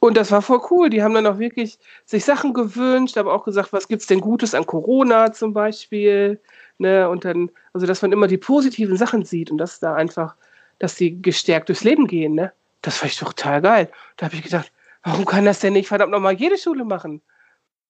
[0.00, 0.90] Und das war voll cool.
[0.90, 4.20] Die haben dann auch wirklich sich Sachen gewünscht, aber auch gesagt, was gibt es denn
[4.20, 6.40] Gutes an Corona zum Beispiel.
[6.78, 7.08] Ne?
[7.08, 10.34] Und dann, also dass man immer die positiven Sachen sieht und dass da einfach,
[10.80, 12.34] dass die gestärkt durchs Leben gehen.
[12.34, 12.52] Ne?
[12.82, 13.88] Das fand ich total geil.
[14.16, 14.72] Da habe ich gedacht,
[15.04, 17.22] warum kann das denn nicht verdammt nochmal jede Schule machen?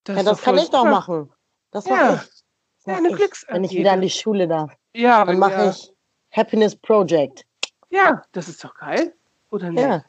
[0.04, 1.30] Das ja, das kann ich doch machen.
[1.70, 1.96] Das ja.
[1.96, 2.44] mache ich.
[2.84, 4.76] Das ja, eine ich, wenn ich wieder an die Schule darf.
[4.94, 5.70] Ja, dann mache ja.
[5.70, 5.92] ich
[6.30, 7.44] Happiness Project.
[7.90, 9.14] Ja, das ist doch geil,
[9.50, 9.82] oder nicht?
[9.82, 10.04] Ja,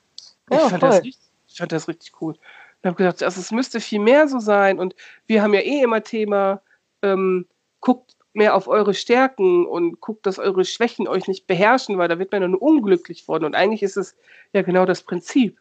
[0.50, 2.36] ich, ja, fand das richtig, ich fand das richtig cool.
[2.82, 4.80] Ich habe gedacht, also es müsste viel mehr so sein.
[4.80, 6.62] Und wir haben ja eh immer Thema,
[7.02, 7.48] ähm,
[7.80, 12.20] guckt mehr auf eure Stärken und guckt, dass eure Schwächen euch nicht beherrschen, weil da
[12.20, 13.46] wird man dann nur unglücklich von.
[13.46, 14.16] Und eigentlich ist es
[14.52, 15.60] ja genau das Prinzip.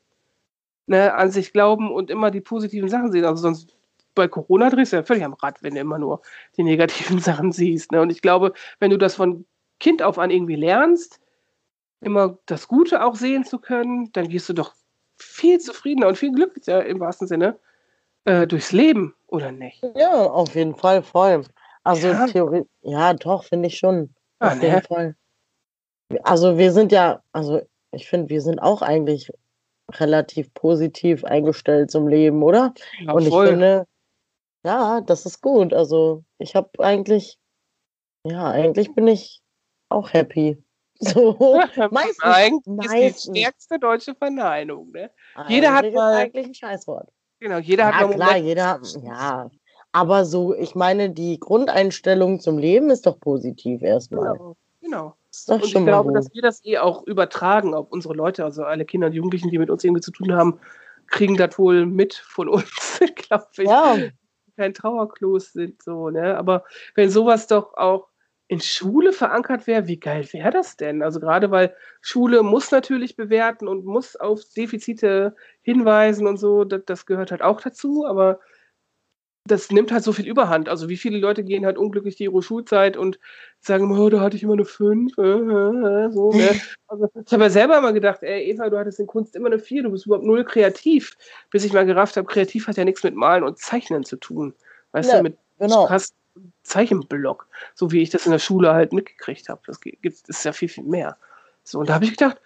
[0.86, 3.24] Ne, an sich glauben und immer die positiven Sachen sehen.
[3.24, 3.74] Also sonst
[4.14, 6.22] bei Corona drehst du ja völlig am Rad, wenn du immer nur
[6.56, 7.92] die negativen Sachen siehst.
[7.92, 8.00] Ne?
[8.00, 9.46] Und ich glaube, wenn du das von
[9.80, 11.20] Kind auf an irgendwie lernst,
[12.00, 14.74] immer das Gute auch sehen zu können, dann gehst du doch
[15.16, 17.58] viel zufriedener und viel glücklicher im wahrsten Sinne
[18.24, 19.82] äh, durchs Leben, oder nicht?
[19.96, 21.44] Ja, auf jeden Fall, voll.
[21.82, 22.26] Also ja.
[22.26, 24.14] Theorie, ja, doch, finde ich schon.
[24.38, 24.68] Ah, auf ne?
[24.68, 25.16] jeden Fall.
[26.22, 29.30] Also wir sind ja, also ich finde, wir sind auch eigentlich
[29.92, 32.74] relativ positiv eingestellt zum Leben, oder?
[33.00, 33.86] Ja, und ich finde,
[34.64, 35.72] ja, das ist gut.
[35.72, 37.38] Also ich habe eigentlich,
[38.26, 39.42] ja, eigentlich bin ich
[39.88, 40.58] auch happy.
[41.00, 41.36] So,
[41.90, 44.92] meistens, eigentlich ist die stärkste deutsche Verneinung.
[44.92, 45.10] Ne?
[45.48, 47.08] Jeder hat mal, eigentlich ein Scheißwort.
[47.40, 48.46] Genau, jeder hat ja, klar, Moment.
[48.46, 49.50] jeder, ja.
[49.90, 54.34] Aber so, ich meine, die Grundeinstellung zum Leben ist doch positiv erstmal.
[54.34, 55.16] Genau, genau.
[55.48, 59.08] Und ich glaube, dass wir das eh auch übertragen auf unsere Leute, also alle Kinder
[59.08, 60.60] und Jugendlichen, die mit uns irgendwie zu tun haben,
[61.08, 63.68] kriegen das wohl mit von uns, glaube ich.
[63.68, 63.96] Ja,
[64.56, 66.36] kein Trauerklos sind, so, ne?
[66.36, 66.64] Aber
[66.94, 68.08] wenn sowas doch auch
[68.48, 71.02] in Schule verankert wäre, wie geil wäre das denn?
[71.02, 76.82] Also gerade weil Schule muss natürlich bewerten und muss auf Defizite hinweisen und so, das,
[76.86, 78.40] das gehört halt auch dazu, aber
[79.46, 80.68] das nimmt halt so viel Überhand.
[80.68, 83.18] Also wie viele Leute gehen halt unglücklich die ihre Schulzeit und
[83.60, 85.18] sagen, oh, da hatte ich immer eine 5.
[85.18, 86.60] Äh, äh, so, ne?
[86.88, 89.58] also, ich habe ja selber immer gedacht, ey, Eva, du hattest in Kunst immer eine
[89.58, 91.16] 4, du bist überhaupt null kreativ.
[91.50, 94.54] Bis ich mal gerafft habe, kreativ hat ja nichts mit Malen und Zeichnen zu tun.
[94.92, 95.86] Weißt ja, du, mit genau.
[95.86, 96.14] krass
[96.62, 99.60] Zeichenblock, so wie ich das in der Schule halt mitgekriegt habe.
[99.66, 101.16] Das gibt ist ja viel, viel mehr.
[101.62, 102.40] So, und da habe ich gedacht,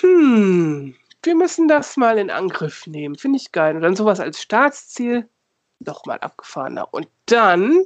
[0.00, 3.14] hm, wir müssen das mal in Angriff nehmen.
[3.14, 3.76] Finde ich geil.
[3.76, 5.28] Und dann sowas als Staatsziel
[5.86, 6.88] noch mal abgefahrener.
[6.92, 7.84] Und dann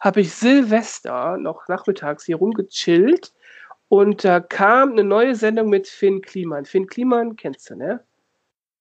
[0.00, 3.32] habe ich Silvester noch nachmittags hier rumgechillt
[3.88, 6.64] und da kam eine neue Sendung mit Finn Kliman.
[6.64, 8.04] Finn Kliman kennst du, ne?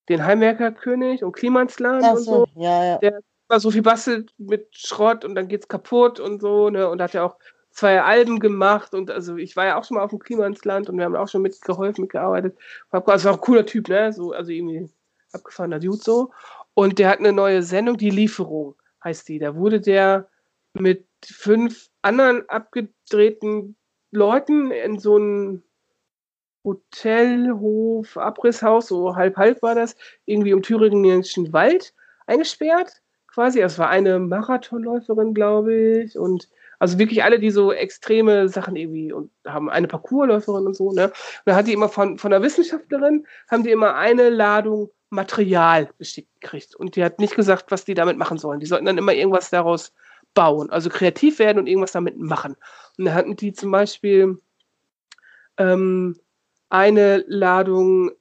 [0.10, 2.48] Den Heimwerkerkönig und Klimansland und so.
[2.56, 2.98] Ja, ja.
[3.00, 6.90] Der immer so viel bastelt mit Schrott und dann geht's kaputt und so, ne?
[6.90, 7.38] Und hat ja auch
[7.72, 10.98] zwei Alben gemacht und also ich war ja auch schon mal auf dem Klimansland und
[10.98, 12.58] wir haben auch schon mitgeholfen, mitgearbeitet.
[12.90, 14.12] Also war auch ein cooler Typ, ne?
[14.12, 14.90] So, also irgendwie
[15.32, 16.32] abgefahrener Dude so.
[16.78, 19.40] Und der hat eine neue Sendung, die Lieferung heißt die.
[19.40, 20.28] Da wurde der
[20.74, 23.76] mit fünf anderen abgedrehten
[24.12, 25.64] Leuten in so einem
[26.64, 31.96] Hotelhof, Abrisshaus, so halb halb war das, irgendwie im thüringischen Wald
[32.28, 33.02] eingesperrt.
[33.26, 33.60] Quasi.
[33.60, 36.16] Es war eine Marathonläuferin, glaube ich.
[36.16, 40.92] Und also wirklich alle, die so extreme Sachen irgendwie und haben eine Parkourläuferin und so,
[40.92, 41.06] ne?
[41.06, 41.14] Und
[41.46, 46.30] dann hat die immer von, von der Wissenschaftlerin, haben die immer eine Ladung Material geschickt
[46.42, 46.76] gekriegt.
[46.76, 48.60] Und die hat nicht gesagt, was die damit machen sollen.
[48.60, 49.94] Die sollten dann immer irgendwas daraus
[50.34, 52.56] bauen, also kreativ werden und irgendwas damit machen.
[52.98, 54.40] Und da hatten die zum Beispiel
[55.58, 56.20] ähm,
[56.70, 58.12] eine Ladung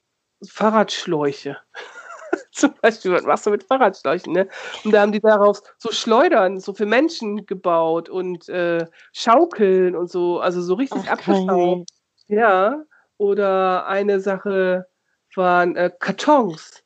[0.47, 1.59] Fahrradschläuche.
[2.53, 4.49] zum Beispiel, was machst du mit Fahrradschläuchen, ne?
[4.85, 10.11] Und da haben die daraus so Schleudern, so für Menschen gebaut und äh, Schaukeln und
[10.11, 11.91] so, also so richtig abgeschraubt.
[12.29, 12.83] Ja,
[13.19, 14.87] oder eine Sache
[15.37, 16.83] waren äh, Kartons.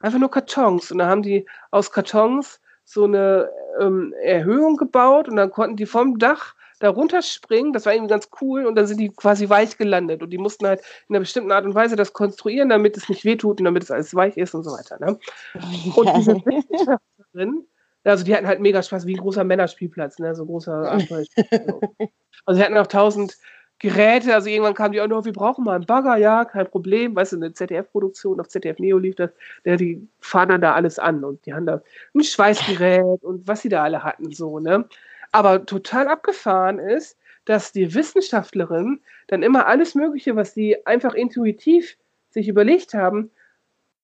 [0.00, 0.92] Einfach nur Kartons.
[0.92, 5.86] Und da haben die aus Kartons so eine ähm, Erhöhung gebaut und dann konnten die
[5.86, 7.72] vom Dach da runterspringen.
[7.72, 10.66] Das war irgendwie ganz cool und dann sind die quasi weich gelandet und die mussten
[10.66, 13.82] halt in einer bestimmten Art und Weise das konstruieren, damit es nicht wehtut und damit
[13.82, 14.98] es alles weich ist und so weiter.
[15.00, 15.18] Ne?
[15.96, 17.66] Und diese Wissenschaftlerin,
[18.04, 20.34] also die hatten halt mega Spaß, wie ein großer Männerspielplatz, ne?
[20.34, 20.98] so großer
[22.46, 23.36] Also sie hatten auch tausend
[23.80, 27.14] Geräte, also irgendwann kam die auch noch, wir brauchen mal einen Bagger, ja, kein Problem,
[27.14, 29.30] weißt du, eine ZDF-Produktion, auf ZDF Neo lief das,
[29.64, 31.82] der, die fahren dann da alles an und die haben da
[32.14, 34.88] ein Schweißgerät und was sie da alle hatten, so, ne.
[35.30, 41.96] Aber total abgefahren ist, dass die Wissenschaftlerin dann immer alles Mögliche, was sie einfach intuitiv
[42.30, 43.30] sich überlegt haben,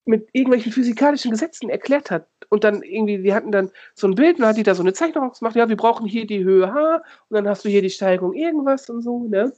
[0.05, 2.27] mit irgendwelchen physikalischen Gesetzen erklärt hat.
[2.55, 4.93] Und dann irgendwie, die hatten dann so ein Bild, und hat die da so eine
[4.93, 7.89] Zeichnung gemacht, ja, wir brauchen hier die Höhe H und dann hast du hier die
[7.89, 9.51] Steigung irgendwas und so, ne?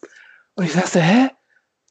[0.55, 1.29] Und ich sagte, hä?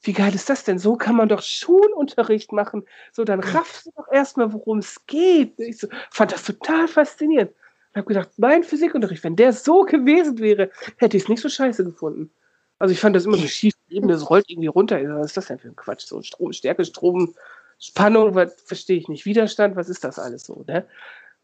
[0.02, 0.80] Wie geil ist das denn?
[0.80, 2.84] So kann man doch Schulunterricht machen.
[3.12, 5.60] So, dann raffst du doch erstmal, worum es geht.
[5.60, 7.52] Ich so, fand das total faszinierend.
[7.52, 11.48] Und habe gedacht, mein Physikunterricht, wenn der so gewesen wäre, hätte ich es nicht so
[11.48, 12.32] scheiße gefunden.
[12.80, 15.00] Also ich fand das immer so schief, eben das rollt irgendwie runter.
[15.18, 16.06] Was ist das denn für ein Quatsch?
[16.06, 17.34] So Strom, Stärke, Strom,
[17.78, 20.86] Spannung, was verstehe ich nicht, Widerstand, was ist das alles so, ne?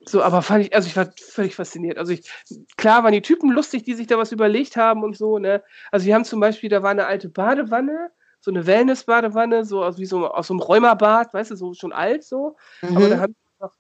[0.05, 1.97] So, aber fand ich, also ich war völlig fasziniert.
[1.97, 2.29] Also ich,
[2.77, 5.63] klar waren die Typen lustig, die sich da was überlegt haben und so, ne?
[5.93, 9.99] Also wir haben zum Beispiel, da war eine alte Badewanne, so eine Wellness-Badewanne, so aus,
[9.99, 12.57] wie so aus so einem Rheumabad, weißt du, so schon alt so.
[12.83, 12.97] Mhm.
[12.97, 13.71] Aber da haben wir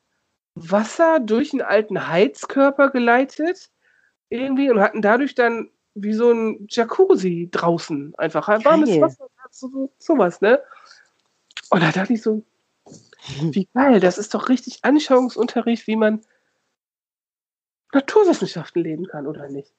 [0.54, 3.70] Wasser durch einen alten Heizkörper geleitet,
[4.28, 8.46] irgendwie, und hatten dadurch dann wie so ein Jacuzzi draußen einfach.
[8.48, 10.62] Warmes Wasser, so, sowas, ne?
[11.72, 12.42] Und da dachte ich so,
[13.40, 16.20] wie geil, das ist doch richtig Anschauungsunterricht, wie man
[17.94, 19.72] Naturwissenschaften leben kann, oder nicht?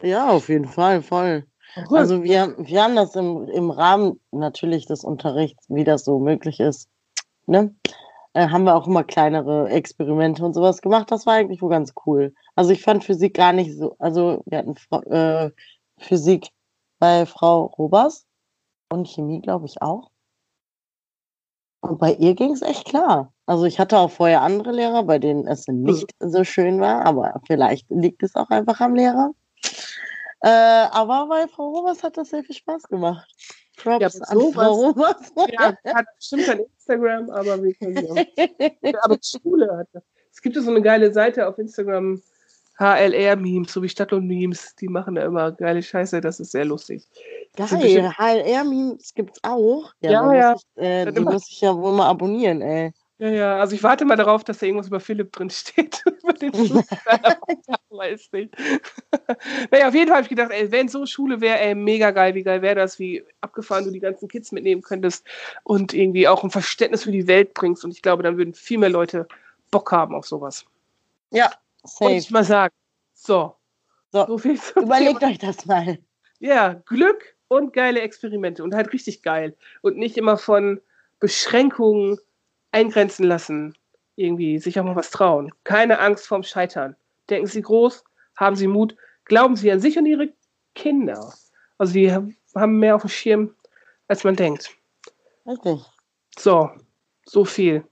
[0.00, 1.44] Ja, auf jeden Fall, voll.
[1.90, 6.60] Also wir, wir haben das im, im Rahmen natürlich des Unterrichts, wie das so möglich
[6.60, 6.88] ist,
[7.46, 7.74] ne?
[8.32, 11.10] Äh, haben wir auch immer kleinere Experimente und sowas gemacht.
[11.10, 12.32] Das war eigentlich wohl ganz cool.
[12.54, 14.76] Also ich fand Physik gar nicht so, also wir hatten
[15.10, 15.50] äh,
[15.98, 16.50] Physik
[17.00, 18.28] bei Frau Robers
[18.88, 20.09] und Chemie, glaube ich, auch.
[21.80, 23.32] Und bei ihr ging es echt klar.
[23.46, 27.40] Also ich hatte auch vorher andere Lehrer, bei denen es nicht so schön war, aber
[27.46, 29.32] vielleicht liegt es auch einfach am Lehrer.
[30.42, 33.28] Äh, aber bei Frau Robers hat das sehr viel Spaß gemacht.
[33.76, 35.32] Props ja, an Frau Robers.
[35.50, 39.02] Ja, hat bestimmt kein Instagram, aber wir können ja.
[39.02, 40.02] Aber die Schule hat das.
[40.32, 42.22] Es gibt so eine geile Seite auf Instagram,
[42.80, 47.06] HLR-Memes, so wie Stadtlohn-Memes, die machen da immer geile Scheiße, das ist sehr lustig.
[47.54, 49.92] Geil, HLR-Memes gibt's auch.
[50.00, 50.34] Ja, ja.
[50.34, 50.52] ja.
[50.52, 52.92] Muss ich, äh, die muss ich ja wohl mal abonnieren, ey.
[53.18, 56.02] Ja, ja, also ich warte mal darauf, dass da irgendwas über Philipp drin steht.
[56.22, 56.52] über den
[57.90, 58.54] weiß nicht.
[59.70, 62.34] naja, auf jeden Fall habe ich gedacht, ey, wenn so Schule wäre, ey, mega geil,
[62.34, 65.26] wie geil wäre das, wie abgefahren du die ganzen Kids mitnehmen könntest
[65.64, 67.84] und irgendwie auch ein Verständnis für die Welt bringst.
[67.84, 69.28] Und ich glaube, dann würden viel mehr Leute
[69.70, 70.64] Bock haben auf sowas.
[71.30, 71.50] Ja,
[71.84, 72.04] safe.
[72.04, 72.74] Und ich mal sagen,
[73.14, 73.56] so.
[74.12, 75.30] So, so viel überlegt Thema.
[75.30, 75.98] euch das mal.
[76.38, 79.56] Ja, Glück und geile Experimente und halt richtig geil.
[79.82, 80.80] Und nicht immer von
[81.20, 82.18] Beschränkungen
[82.72, 83.76] eingrenzen lassen.
[84.16, 85.52] Irgendwie sich auch mal was trauen.
[85.64, 86.96] Keine Angst vorm Scheitern.
[87.28, 88.04] Denken Sie groß,
[88.36, 90.32] haben Sie Mut, glauben Sie an sich und Ihre
[90.74, 91.32] Kinder.
[91.78, 93.54] Also die haben mehr auf dem Schirm,
[94.08, 94.76] als man denkt.
[95.46, 95.80] Richtig.
[96.38, 96.70] So,
[97.24, 97.84] so viel.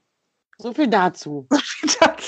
[0.58, 1.46] So viel dazu.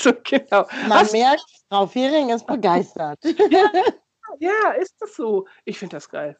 [0.03, 0.65] So genau.
[0.87, 3.19] Man Hast merkt, Frau Fehring ist begeistert.
[3.23, 3.69] ja,
[4.39, 5.45] ja, ist das so.
[5.65, 6.37] Ich finde das geil.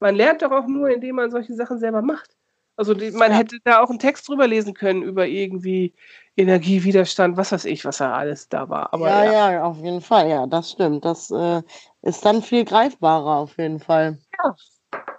[0.00, 2.30] Man lernt doch auch nur, indem man solche Sachen selber macht.
[2.76, 3.38] Also die, man ja.
[3.38, 5.92] hätte da auch einen Text drüber lesen können über irgendwie
[6.36, 8.94] Energiewiderstand, was weiß ich, was da alles da war.
[8.94, 11.04] Aber, ja, ja, ja, auf jeden Fall, ja, das stimmt.
[11.04, 11.62] Das äh,
[12.02, 14.18] ist dann viel greifbarer auf jeden Fall.
[14.44, 14.54] Ja.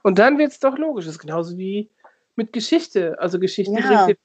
[0.04, 1.06] Und dann wird es doch logisch.
[1.06, 1.90] Das ist genauso wie
[2.36, 3.18] mit Geschichte.
[3.20, 4.06] Also Geschichte ja.
[4.06, 4.20] bringt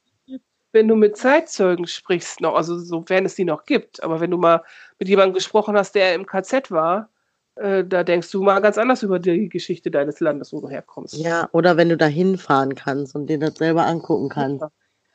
[0.75, 4.37] wenn du mit Zeitzeugen sprichst, noch, also sofern es die noch gibt, aber wenn du
[4.37, 4.63] mal
[4.99, 7.09] mit jemandem gesprochen hast, der im KZ war,
[7.55, 11.15] äh, da denkst du mal ganz anders über die Geschichte deines Landes, wo du herkommst.
[11.15, 14.63] Ja, oder wenn du da hinfahren kannst und dir das selber angucken kannst.
[14.63, 14.71] Ja.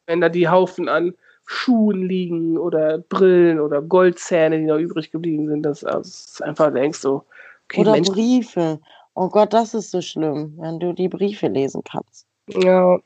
[0.08, 1.14] Wenn da die Haufen an
[1.46, 6.44] Schuhen liegen oder Brillen oder Goldzähne, die noch übrig geblieben sind, das, also, das ist
[6.44, 7.24] einfach, denkst du,
[7.66, 8.10] okay, Oder Mensch.
[8.10, 8.80] Briefe.
[9.14, 12.26] Oh Gott, das ist so schlimm, wenn du die Briefe lesen kannst.
[12.48, 12.98] Ja.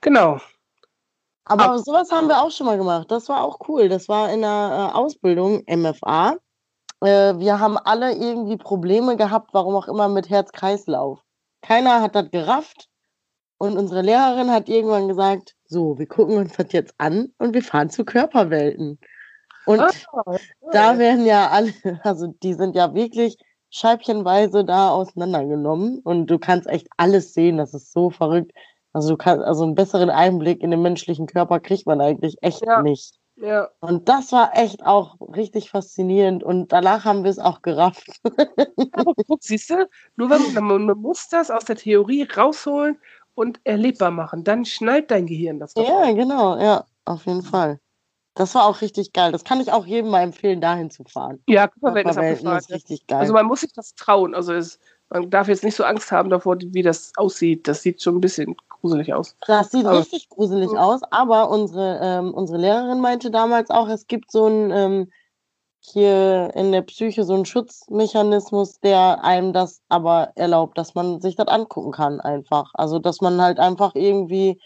[0.00, 0.40] Genau.
[1.48, 3.10] Aber Aber- sowas haben wir auch schon mal gemacht.
[3.10, 3.88] Das war auch cool.
[3.88, 6.36] Das war in der äh, Ausbildung MFA.
[7.00, 11.20] Äh, wir haben alle irgendwie Probleme gehabt, warum auch immer, mit Herz-Kreislauf.
[11.62, 12.88] Keiner hat das gerafft.
[13.60, 17.62] Und unsere Lehrerin hat irgendwann gesagt, so, wir gucken uns das jetzt an und wir
[17.62, 19.00] fahren zu Körperwelten.
[19.66, 19.90] Und Ah,
[20.72, 21.72] da werden ja alle,
[22.04, 23.36] also die sind ja wirklich
[23.70, 27.56] scheibchenweise da auseinandergenommen und du kannst echt alles sehen.
[27.58, 28.52] Das ist so verrückt.
[28.92, 32.64] Also du kannst, also einen besseren Einblick in den menschlichen Körper kriegt man eigentlich echt
[32.64, 32.82] Ja.
[32.82, 33.18] nicht.
[33.36, 33.68] ja.
[33.80, 38.08] Und das war echt auch richtig faszinierend und danach haben wir es auch gerafft.
[38.92, 42.98] Aber guck, siehst du, nur wenn man, man, muss das aus der Theorie rausholen
[43.34, 44.42] und erlebbar machen.
[44.42, 45.86] Dann schnallt dein Gehirn das doch.
[45.86, 46.14] Ja, auch.
[46.14, 47.78] genau, ja, auf jeden Fall.
[48.34, 49.32] Das war auch richtig geil.
[49.32, 51.42] Das kann ich auch jedem mal empfehlen, dahin zu fahren.
[51.48, 53.18] Ja, Körperwelten ist ist richtig geil.
[53.18, 54.34] Also man muss sich das trauen.
[54.34, 54.78] Also es,
[55.10, 57.66] man darf jetzt nicht so Angst haben davor, wie das aussieht.
[57.66, 59.34] Das sieht schon ein bisschen gruselig aus.
[59.46, 60.76] Das sieht Aber- richtig gruselig Mhm.
[60.76, 65.12] aus, aber unsere, ähm, unsere Lehrerin meinte damals auch, es gibt so ein ähm,
[65.80, 71.36] hier in der Psyche so einen Schutzmechanismus, der einem das aber erlaubt, dass man sich
[71.36, 72.70] das angucken kann einfach.
[72.74, 74.60] Also dass man halt einfach irgendwie,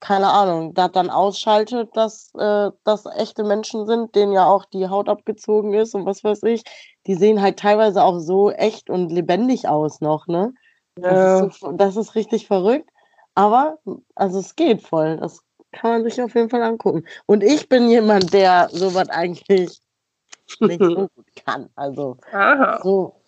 [0.00, 4.88] keine Ahnung, das dann ausschaltet, dass äh, das echte Menschen sind, denen ja auch die
[4.88, 6.62] Haut abgezogen ist und was weiß ich.
[7.06, 10.52] Die sehen halt teilweise auch so echt und lebendig aus noch, ne?
[10.96, 12.90] Das, ist so, das ist richtig verrückt.
[13.34, 13.78] Aber,
[14.14, 15.16] also es geht voll.
[15.16, 15.40] Das
[15.72, 17.04] kann man sich auf jeden Fall angucken.
[17.26, 19.80] Und ich bin jemand, der sowas eigentlich
[20.60, 21.68] nicht so gut kann.
[21.74, 22.80] Also Aha.
[22.82, 23.20] so,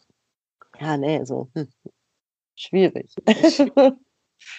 [0.80, 1.68] ja, nee, so hm.
[2.54, 3.14] schwierig.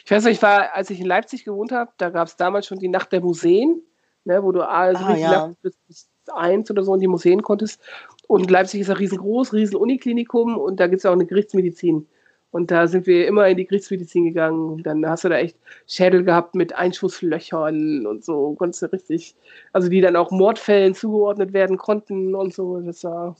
[0.05, 2.65] Ich weiß noch, ich war, als ich in Leipzig gewohnt habe, da gab es damals
[2.67, 3.81] schon die Nacht der Museen,
[4.25, 5.53] ne, wo du also Ah, richtig ja.
[5.61, 7.81] bis, bis eins oder so in die Museen konntest.
[8.27, 12.07] Und Leipzig ist ja riesengroß, riesen Uniklinikum und da gibt es auch eine Gerichtsmedizin.
[12.49, 14.69] Und da sind wir immer in die Gerichtsmedizin gegangen.
[14.69, 18.55] Und dann hast du da echt Schädel gehabt mit Einschusslöchern und so.
[18.55, 19.35] Konntest du richtig,
[19.73, 22.79] also die dann auch Mordfällen zugeordnet werden konnten und so.
[22.79, 23.35] Das war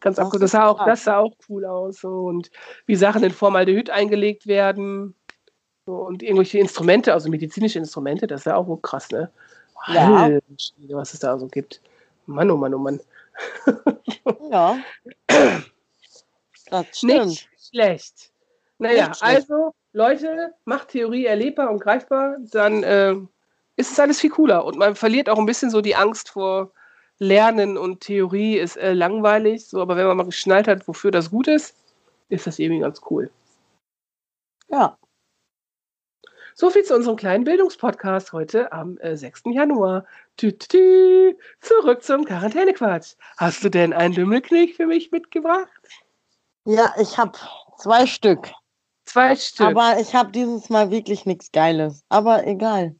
[0.00, 0.40] ganz abgefahren.
[0.40, 2.00] Das sah auch, das sah auch cool aus.
[2.00, 2.08] So.
[2.24, 2.50] Und
[2.86, 5.14] wie Sachen in Formaldehyd eingelegt werden.
[5.88, 9.30] Und irgendwelche Instrumente, also medizinische Instrumente, das ist ja auch wohl krass, ne?
[9.86, 10.38] Ja.
[10.90, 11.80] Was es da so gibt.
[12.26, 13.00] Mann, oh Mann, oh Mann.
[14.50, 14.78] ja.
[16.70, 17.26] Das stimmt.
[17.26, 18.32] Nicht schlecht.
[18.78, 19.50] Naja, Nicht schlecht.
[19.50, 23.14] also, Leute, macht Theorie erlebbar und greifbar, dann äh,
[23.76, 24.64] ist es alles viel cooler.
[24.64, 26.72] Und man verliert auch ein bisschen so die Angst vor
[27.18, 29.66] Lernen und Theorie ist äh, langweilig.
[29.66, 31.74] So, aber wenn man mal geschnallt hat, wofür das gut ist,
[32.28, 33.30] ist das irgendwie ganz cool.
[34.68, 34.98] Ja.
[36.60, 39.42] So viel zu unserem kleinen Bildungspodcast heute am äh, 6.
[39.52, 40.04] Januar.
[40.36, 41.36] Tü, tü, tü.
[41.60, 43.14] Zurück zum Quarantänequatsch.
[43.36, 45.70] Hast du denn einen Dümmelknick für mich mitgebracht?
[46.64, 47.38] Ja, ich habe
[47.76, 48.50] zwei Stück.
[49.04, 49.68] Zwei Stück.
[49.68, 52.02] Aber ich habe dieses Mal wirklich nichts Geiles.
[52.08, 52.96] Aber egal.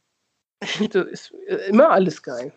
[0.61, 2.53] das ist äh, immer alles geil.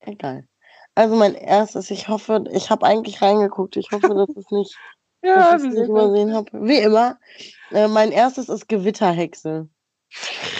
[0.00, 0.46] Egal.
[0.94, 3.78] Also mein erstes, ich hoffe, ich habe eigentlich reingeguckt.
[3.78, 4.76] Ich hoffe, dass es nicht,
[5.22, 6.50] Ja, dass ich es nicht übersehen habe.
[6.52, 7.18] Wie immer.
[7.70, 9.70] Äh, mein erstes ist Gewitterhexe.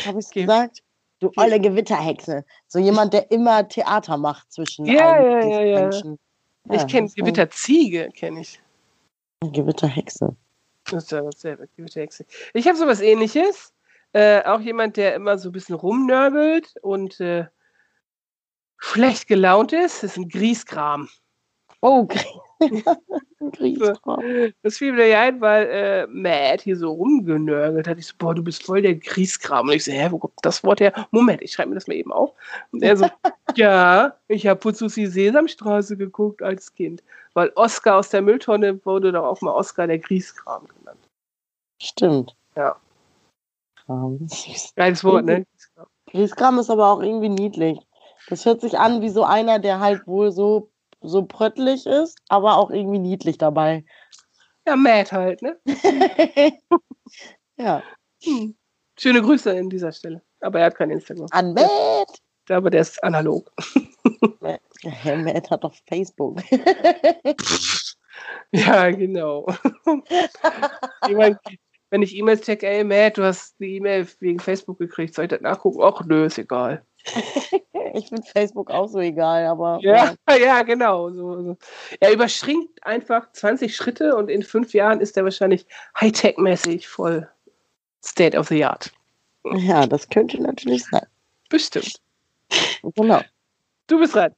[0.07, 0.83] Habe ich Ge- gesagt?
[1.21, 2.45] Du olle Gewitterhexe.
[2.67, 5.81] So jemand, der immer Theater macht zwischen Ja, allen ja, ja, ja.
[5.83, 6.19] Menschen.
[6.71, 8.61] Ich Ja, kenne das war- Gewitterziege, kenne ich.
[9.41, 10.35] Gewitterhexe.
[10.91, 12.25] Das ist ja dasselbe, Gewitterhexe.
[12.55, 13.73] Ich habe sowas ähnliches.
[14.13, 17.47] Äh, auch jemand, der immer so ein bisschen rumnörgelt und äh,
[18.79, 21.09] schlecht gelaunt ist, ist ein Grieskram.
[21.81, 22.07] Oh,
[23.51, 24.53] Griesgram.
[24.63, 27.99] Das fiel mir ja ein, weil äh, Matt hier so rumgenörgelt hat.
[27.99, 29.69] Ich so, boah, du bist voll der Grieskram.
[29.69, 30.93] Und ich so, hä, wo kommt das Wort her?
[31.11, 32.33] Moment, ich schreibe mir das mal eben auf.
[32.71, 33.07] Und er so,
[33.57, 37.03] ja, ich habe Putzusi Sesamstraße geguckt als Kind.
[37.35, 41.01] Weil Oscar aus der Mülltonne wurde doch auch mal Oscar der Grieskram genannt.
[41.81, 42.37] Stimmt.
[42.55, 42.77] Ja.
[43.85, 44.29] Kram.
[44.77, 45.47] Geiles Wort, ne?
[46.11, 47.79] Griesgram ist aber auch irgendwie niedlich.
[48.29, 50.71] Das hört sich an wie so einer, der halt wohl so,
[51.03, 53.85] so pröttlich ist, aber auch irgendwie niedlich dabei.
[54.67, 55.59] Ja, Matt halt, ne?
[57.57, 57.83] ja.
[58.23, 58.57] Hm.
[58.99, 60.23] Schöne Grüße an dieser Stelle.
[60.41, 61.27] Aber er hat kein Instagram.
[61.31, 62.21] An Matt.
[62.49, 63.51] Aber der ist analog.
[64.83, 66.41] Herr Matt hat doch Facebook.
[68.55, 69.47] Ja, genau.
[71.09, 71.39] Jemand,
[71.91, 75.31] wenn ich E-Mails checke, ey, Matt, du hast die E-Mail wegen Facebook gekriegt, soll ich
[75.31, 75.81] das nachgucken?
[75.83, 76.85] Ach, nö, ist egal.
[77.95, 81.11] ich finde Facebook auch so egal, aber Ja, ja, genau.
[81.11, 81.57] So, so.
[82.01, 85.67] Er überschrinkt einfach 20 Schritte und in fünf Jahren ist er wahrscheinlich
[86.01, 87.29] Hightech-mäßig voll
[88.05, 88.93] State of the Art.
[89.45, 91.07] ja, das könnte natürlich sein.
[91.49, 92.01] Bestimmt.
[92.95, 93.21] Genau.
[93.87, 94.35] Du bist dran.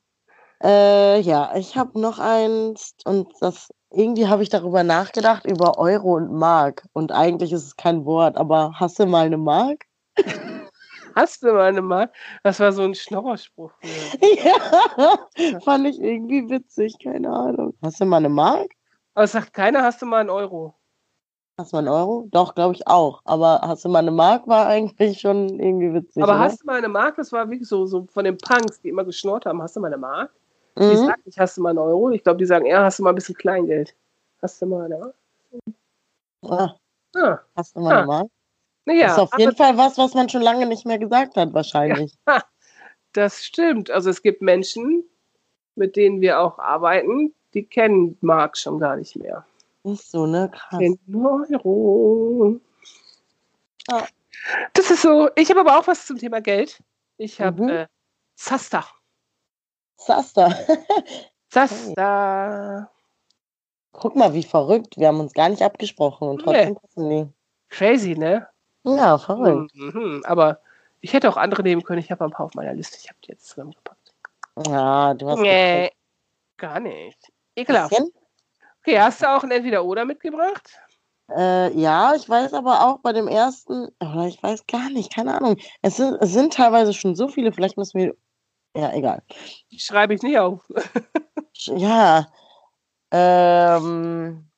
[0.62, 6.16] Äh, ja, ich habe noch eins und das irgendwie habe ich darüber nachgedacht über Euro
[6.16, 9.84] und Mark und eigentlich ist es kein Wort, aber hast du mal eine Mark?
[11.14, 12.14] Hast du mal eine Mark?
[12.42, 13.72] Das war so ein Schnorrerspruch.
[13.82, 17.76] ja, fand ich irgendwie witzig, keine Ahnung.
[17.82, 18.70] Hast du mal eine Mark?
[19.14, 20.74] Aber es sagt keiner, hast du mal einen Euro?
[21.56, 22.28] Hast du mal einen Euro?
[22.32, 23.20] Doch, glaube ich auch.
[23.24, 26.22] Aber hast du mal eine Mark, war eigentlich schon irgendwie witzig.
[26.22, 26.40] Aber oder?
[26.40, 27.14] hast du mal eine Mark?
[27.16, 29.62] Das war wirklich so, so von den Punks, die immer geschnorrt haben.
[29.62, 30.32] Hast du mal eine Mark?
[30.76, 30.96] Die Mhm.
[30.96, 32.10] sagen nicht, hast du mal einen Euro?
[32.10, 33.94] Ich glaube, die sagen eher, hast du mal ein bisschen Kleingeld?
[34.42, 35.14] Hast du mal eine Mark?
[36.42, 36.74] Ah,
[37.16, 38.26] Ah, hast du mal Ah, eine Mark?
[38.86, 42.14] Naja, ist auf jeden Fall was, was man schon lange nicht mehr gesagt hat, wahrscheinlich.
[43.12, 43.90] das stimmt.
[43.90, 45.04] Also es gibt Menschen,
[45.74, 49.46] mit denen wir auch arbeiten, die kennen Mark schon gar nicht mehr.
[49.84, 50.50] Ist so, ne?
[50.52, 50.78] Krass.
[50.78, 52.60] Den Euro.
[53.88, 54.06] Ja.
[54.72, 55.28] Das ist so.
[55.36, 56.82] Ich habe aber auch was zum Thema Geld.
[57.16, 57.68] Ich habe Mhm.
[57.68, 57.86] äh,
[58.34, 58.84] Zasta.
[59.96, 60.58] Zaster.
[61.48, 62.90] Zasta.
[63.92, 64.96] Guck mal, wie verrückt.
[64.96, 67.28] Wir haben uns gar nicht abgesprochen und trotzdem passen die.
[67.68, 68.48] Crazy, ne?
[68.84, 69.74] Ja, verrückt.
[69.74, 70.22] Mhm.
[70.24, 70.60] Aber
[71.00, 72.00] ich hätte auch andere nehmen können.
[72.00, 72.98] Ich habe ein paar auf meiner Liste.
[73.00, 74.12] Ich habe die jetzt zusammengepackt.
[74.66, 75.90] Ja, du hast Nee,
[76.56, 77.32] gar nicht.
[77.56, 77.90] Ekelhaft.
[77.90, 78.12] Bisschen?
[78.80, 80.78] Okay, hast du auch ein Entweder-Oder mitgebracht?
[81.30, 85.34] Äh, ja, ich weiß aber auch bei dem ersten, oder ich weiß gar nicht, keine
[85.34, 85.56] Ahnung.
[85.80, 88.14] Es sind, es sind teilweise schon so viele, vielleicht müssen wir.
[88.76, 89.22] Ja, egal.
[89.70, 90.66] Die schreibe ich nicht auf.
[91.66, 92.26] Ja.
[93.10, 94.50] Ähm,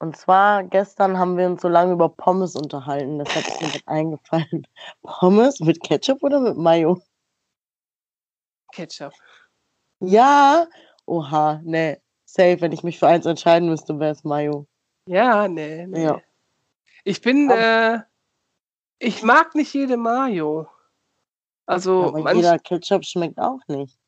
[0.00, 3.18] und zwar gestern haben wir uns so lange über Pommes unterhalten.
[3.18, 4.66] Das hat mir eingefallen.
[5.02, 7.00] Pommes mit Ketchup oder mit Mayo?
[8.72, 9.12] Ketchup.
[10.00, 10.66] Ja.
[11.06, 12.00] Oha, ne.
[12.26, 14.66] Safe, wenn ich mich für eins entscheiden müsste, wäre es Mayo.
[15.06, 16.04] Ja, nee, nee.
[16.04, 16.20] Ja.
[17.04, 18.00] Ich bin, äh,
[18.98, 20.68] ich mag nicht jede Mayo.
[21.66, 23.98] Also, Aber manch, jeder Ketchup schmeckt auch nicht.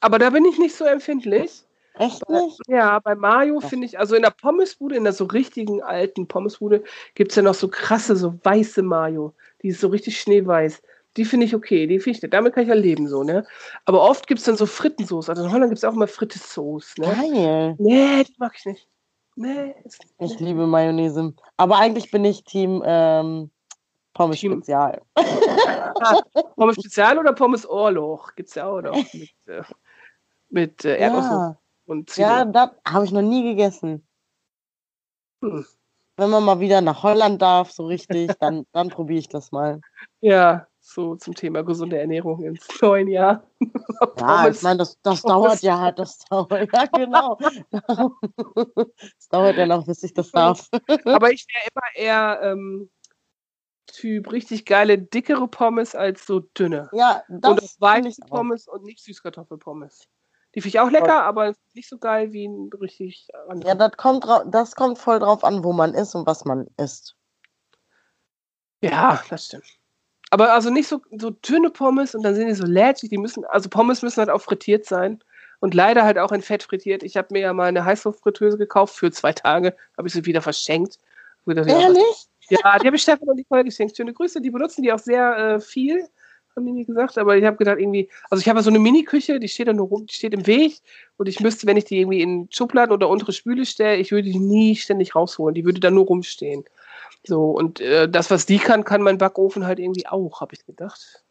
[0.00, 1.64] aber da bin ich nicht so empfindlich.
[1.94, 2.58] Echt nicht?
[2.68, 6.82] Ja, bei Mayo finde ich, also in der Pommesbude, in der so richtigen alten Pommesbude,
[7.14, 9.34] gibt es ja noch so krasse, so weiße Mayo.
[9.62, 10.82] Die ist so richtig schneeweiß.
[11.18, 13.46] Die finde ich okay, die finde ich, damit kann ich ja leben, so, ne?
[13.84, 15.30] Aber oft gibt es dann so Frittensoße.
[15.30, 17.06] Also in Holland gibt es auch immer Frittesauce, ne?
[17.06, 17.74] Geil.
[17.78, 18.88] Nee, die mag ich nicht.
[19.36, 21.34] Nee, ist, Ich liebe Mayonnaise.
[21.58, 23.50] Aber eigentlich bin ich Team ähm,
[24.14, 25.02] Pommes Team- Spezial.
[26.56, 28.34] Pommes Spezial oder Pommes Ohrloch?
[28.34, 29.62] Gibt es ja auch noch mit, äh,
[30.48, 32.52] mit äh, Erdnusssoße Ja, und ja Zwiebeln.
[32.52, 34.06] das habe ich noch nie gegessen.
[35.42, 35.66] Hm.
[36.16, 39.80] Wenn man mal wieder nach Holland darf, so richtig, dann, dann probiere ich das mal.
[40.20, 43.46] Ja, so zum Thema gesunde Ernährung ins neuen Jahr.
[44.16, 44.56] Ja, Pommes.
[44.56, 45.32] ich meine, das, das Pommes.
[45.32, 47.38] dauert ja, das dauert, ja genau.
[49.18, 50.68] Es dauert ja noch, bis ich das darf.
[51.04, 52.90] Aber ich wäre immer eher ähm,
[53.86, 56.88] Typ richtig geile, dickere Pommes als so dünne.
[56.92, 58.36] Ja, und das auch finde ich weiße auch.
[58.36, 60.08] Pommes und nicht Süßkartoffelpommes.
[60.54, 63.74] Die finde ich auch lecker, aber nicht so geil wie ein richtig Ja, anderer.
[63.74, 67.16] das kommt, das kommt voll drauf an, wo man ist und was man isst.
[68.82, 69.64] Ja, das stimmt.
[70.30, 73.10] Aber also nicht so, so dünne Pommes und dann sind die so lätschig.
[73.10, 75.22] Die müssen, also Pommes müssen halt auch frittiert sein.
[75.60, 77.04] Und leider halt auch in Fett frittiert.
[77.04, 80.42] Ich habe mir ja mal eine Heißluftfritteuse gekauft für zwei Tage, habe ich sie wieder
[80.42, 80.98] verschenkt.
[81.46, 82.26] Ja, Ehrlich?
[82.48, 83.96] Ja, die habe ich Stefan und Nicole geschenkt.
[83.96, 84.40] Schöne Grüße.
[84.40, 86.08] Die benutzen die auch sehr äh, viel,
[86.56, 87.18] haben die mir gesagt.
[87.18, 89.88] Aber ich habe gedacht, irgendwie, also ich habe so eine Mini-Küche, die steht da nur
[89.88, 90.80] rum, die steht im Weg.
[91.16, 94.30] Und ich müsste, wenn ich die irgendwie in Schubladen oder untere Spüle stelle, ich würde
[94.30, 95.54] die nie ständig rausholen.
[95.54, 96.64] Die würde da nur rumstehen.
[97.24, 100.66] So, und äh, das, was die kann, kann mein Backofen halt irgendwie auch, habe ich
[100.66, 101.24] gedacht.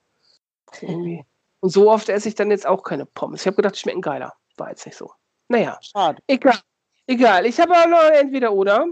[0.82, 1.26] Irgendwie.
[1.60, 3.42] Und so oft esse ich dann jetzt auch keine Pommes.
[3.42, 4.34] Ich habe gedacht, die schmecken geiler.
[4.58, 5.12] War jetzt nicht so.
[5.48, 5.78] Naja.
[5.82, 6.22] Schade.
[6.28, 6.60] Egal.
[7.08, 7.46] Egal.
[7.46, 8.88] Ich habe auch noch entweder oder.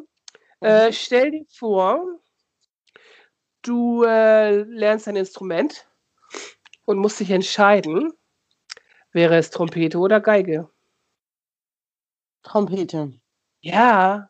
[0.61, 2.19] Äh, stell dir vor,
[3.61, 5.88] du äh, lernst ein Instrument
[6.90, 8.12] und musst dich entscheiden,
[9.12, 10.70] wäre es Trompete oder Geige?
[12.44, 13.14] Trompete.
[13.62, 14.30] Ja.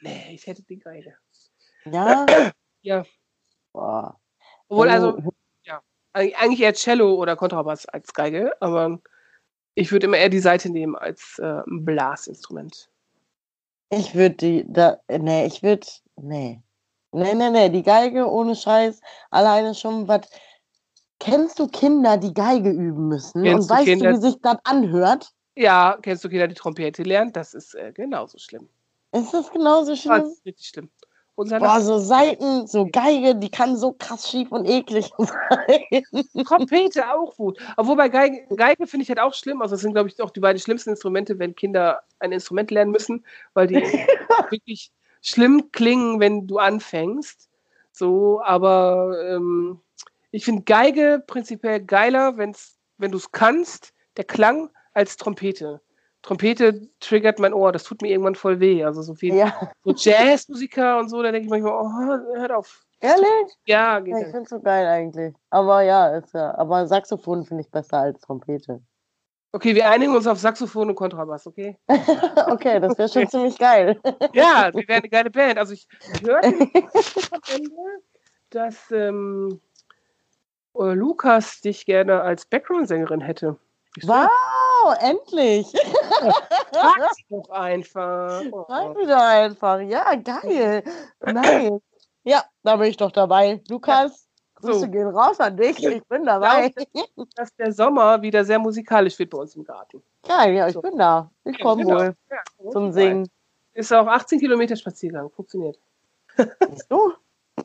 [0.00, 1.16] Nee, ich hätte die Geige.
[1.84, 2.26] Ja?
[2.82, 3.04] Ja.
[3.72, 4.20] Boah.
[4.68, 5.18] Obwohl, also
[6.12, 9.00] eig- eigentlich eher Cello oder Kontrabass als Geige, aber
[9.74, 12.88] ich würde immer eher die Seite nehmen als äh, ein Blasinstrument.
[13.90, 15.84] ich würde die, da, nee, ich würde,
[16.14, 16.62] nee.
[17.10, 20.28] Nee, nee, nee, die Geige ohne Scheiß, alleine schon was.
[21.26, 23.42] Kennst du Kinder, die Geige üben müssen?
[23.42, 25.30] Kennst und du weißt Kinder- du, wie sich das anhört?
[25.56, 27.32] Ja, kennst du Kinder, die Trompete lernen?
[27.32, 28.68] Das ist äh, genauso schlimm.
[29.10, 30.22] Ist das genauso Das schlimm?
[30.22, 30.88] ist richtig schlimm.
[31.34, 36.44] Unser Boah, so Seiten, so Geige, die kann so krass schief und eklig sein.
[36.44, 37.58] Trompete auch gut.
[37.76, 39.60] Obwohl bei Geige, Geige finde ich halt auch schlimm.
[39.62, 42.92] Also das sind, glaube ich, auch die beiden schlimmsten Instrumente, wenn Kinder ein Instrument lernen
[42.92, 43.74] müssen, weil die
[44.50, 47.50] wirklich schlimm klingen, wenn du anfängst.
[47.90, 49.80] So, aber ähm,
[50.30, 55.80] ich finde Geige prinzipiell geiler, wenn's, wenn du es kannst, der Klang, als Trompete.
[56.22, 58.82] Trompete triggert mein Ohr, das tut mir irgendwann voll weh.
[58.82, 62.82] Also so viel Ja, so Jazzmusiker und so, da denke ich manchmal, oh, hört auf.
[63.00, 63.26] Ehrlich?
[63.66, 64.26] Ja, Ja, geht ich ja.
[64.30, 65.34] finde es so geil eigentlich.
[65.50, 66.56] Aber ja, ist ja.
[66.56, 68.80] Aber Saxophon finde ich besser als Trompete.
[69.52, 71.78] Okay, wir einigen uns auf Saxophon und Kontrabass, okay?
[72.50, 74.00] okay, das wäre schon ziemlich geil.
[74.34, 75.58] Ja, wir wären eine geile Band.
[75.58, 78.02] Also ich, ich hörte am Ende,
[78.50, 79.60] dass ähm,
[80.80, 83.56] äh, Lukas dich gerne als Background-Sängerin hätte.
[83.96, 85.66] Ich so, Wow, endlich!
[86.72, 88.42] Frag sie doch einfach.
[88.66, 89.80] Frag mich doch einfach.
[89.80, 90.82] Ja, geil.
[91.24, 91.80] Nice.
[92.24, 93.62] Ja, da bin ich doch dabei.
[93.68, 94.88] Lukas, Grüße So.
[94.88, 95.82] gehen raus an dich.
[95.84, 96.72] Ich bin dabei.
[97.36, 100.02] Dass der Sommer wieder sehr musikalisch wird bei uns im Garten.
[100.26, 101.30] Geil, ja, ich bin da.
[101.44, 101.98] Ich komme Genau.
[101.98, 102.92] wohl Ja, zum.
[102.92, 103.28] Singen.
[103.74, 105.30] Ist auch 18 Kilometer Spaziergang.
[105.30, 105.78] Funktioniert.
[106.88, 107.12] Du?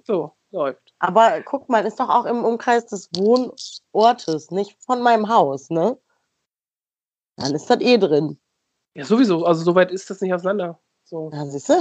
[0.06, 0.94] So, läuft.
[1.00, 5.98] Aber guck mal, ist doch auch im Umkreis des Wohnortes, nicht von meinem Haus, ne?
[7.38, 8.38] Dann ist das eh drin.
[8.94, 9.46] Ja, sowieso.
[9.46, 10.80] Also so weit ist das nicht auseinander.
[11.06, 11.30] So.
[11.34, 11.74] Ja, siehst du?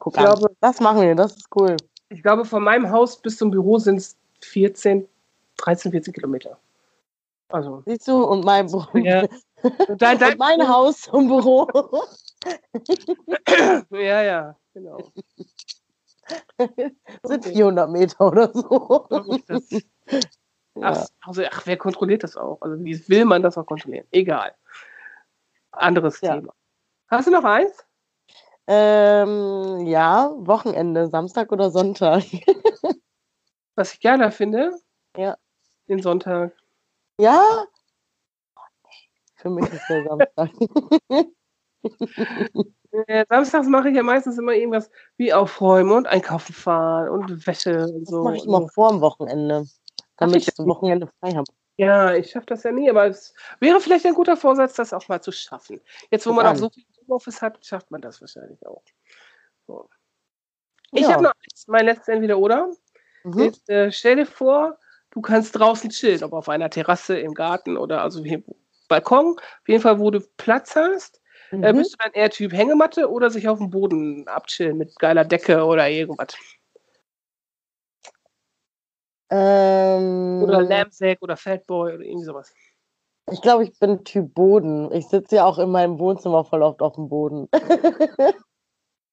[0.00, 0.26] Guck Ich an.
[0.34, 1.76] glaube- das machen wir, das ist cool.
[2.10, 5.08] Ich glaube, von meinem Haus bis zum Büro sind es 14,
[5.56, 6.58] 13, 14 Kilometer.
[7.48, 7.82] Also.
[7.86, 8.22] Siehst du?
[8.24, 9.26] Und mein, Büro, Ja.
[9.88, 11.66] Und dein, dein, und mein Haus zum Büro.
[13.90, 14.98] Ja, ja, genau.
[17.22, 17.52] sind Okay.
[17.54, 19.08] 400 Meter oder so.
[20.80, 22.60] Ach, also, ach, wer kontrolliert das auch?
[22.62, 24.06] Also, wie will man das auch kontrollieren?
[24.10, 24.54] Egal.
[25.72, 26.36] Anderes Ja.
[26.36, 26.54] Thema.
[27.08, 27.86] Hast du noch eins?
[28.66, 32.22] Ähm, ja, Wochenende, Samstag oder Sonntag.
[33.74, 34.72] Was ich gerne finde?
[35.16, 35.36] Ja.
[35.88, 36.56] Den Sonntag.
[37.18, 37.64] Ja?
[39.36, 40.50] Für mich ist der Samstag.
[42.92, 47.86] Äh, samstags mache ich ja meistens immer irgendwas wie aufräumen und einkaufen fahren und Wäsche
[47.86, 48.22] und Das so.
[48.22, 49.66] mache ich immer vor dem Wochenende,
[50.18, 51.50] damit ich das Wochenende frei habe.
[51.78, 55.08] Ja, ich schaffe das ja nie, aber es wäre vielleicht ein guter Vorsatz, das auch
[55.08, 55.80] mal zu schaffen.
[56.10, 58.82] Jetzt, wo man auch so viel Homeoffice hat, schafft man das wahrscheinlich auch.
[59.66, 59.88] So.
[60.92, 61.12] Ich Ja.
[61.14, 62.70] habe noch eins, mein letztes Entweder-Oder.
[63.24, 63.38] Mhm.
[63.40, 64.78] Ist, äh, stell dir vor,
[65.12, 68.42] du kannst draußen chillen, ob auf einer Terrasse, im Garten oder also hier
[68.88, 69.36] Balkon.
[69.38, 71.21] Auf jeden Fall, wo du Platz hast.
[71.52, 71.76] Äh, Mhm.
[71.76, 75.64] bist du dann eher Typ Hängematte oder sich auf dem Boden abchillen mit geiler Decke
[75.64, 76.34] oder irgendwas?
[79.30, 82.52] Ähm, Oder Lambsack oder Fatboy oder irgendwie sowas.
[83.30, 84.92] ich glaube, ich bin Typ Boden.
[84.92, 87.48] Ich sitze ja auch in meinem Wohnzimmer voll oft auf dem Boden.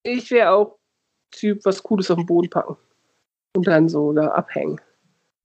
[0.02, 0.78] Ich wäre auch
[1.30, 2.74] Typ, was Cooles auf den Boden packen.
[3.54, 4.80] Und dann so da abhängen.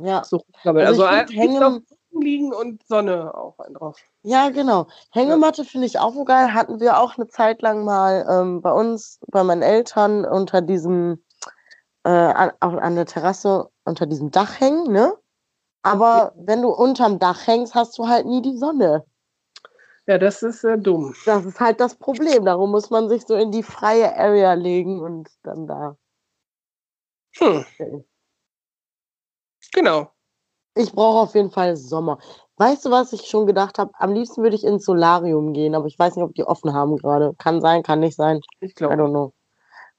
[0.01, 0.23] ja.
[0.23, 0.41] So.
[0.63, 3.99] Also Also, ich also Hängen- dem liegen und Sonne auch drauf.
[4.23, 4.87] Ja, genau.
[5.11, 6.53] Hängematte finde ich auch so geil.
[6.53, 11.23] Hatten wir auch eine Zeit lang mal ähm, bei uns, bei meinen Eltern unter diesem,
[12.03, 15.13] äh, an, auch an der Terrasse unter diesem Dach hängen, ne?
[15.83, 19.05] Aber wenn du unterm Dach hängst, hast du halt nie die Sonne.
[20.07, 21.13] Ja, das ist äh, dumm.
[21.25, 22.45] Das ist halt das Problem.
[22.45, 25.97] Darum muss man sich so in die freie Area legen und dann da.
[27.37, 27.65] Hm.
[29.73, 30.14] Genau.
[30.75, 32.19] Ich brauche auf jeden Fall Sommer.
[32.57, 33.91] Weißt du, was ich schon gedacht habe?
[33.97, 36.97] Am liebsten würde ich ins Solarium gehen, aber ich weiß nicht, ob die offen haben
[36.97, 37.33] gerade.
[37.37, 38.41] Kann sein, kann nicht sein.
[38.59, 38.95] Ich I glaube.
[38.95, 39.33] don't know.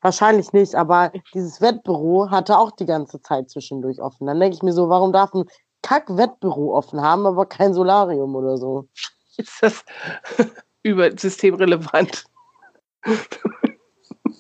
[0.03, 4.27] Wahrscheinlich nicht, aber dieses Wettbüro hatte auch die ganze Zeit zwischendurch offen.
[4.27, 5.47] Dann denke ich mir so, warum darf ein
[5.83, 8.89] Kack-Wettbüro offen haben, aber kein Solarium oder so?
[9.39, 9.85] Ist das
[10.83, 12.25] über systemrelevant?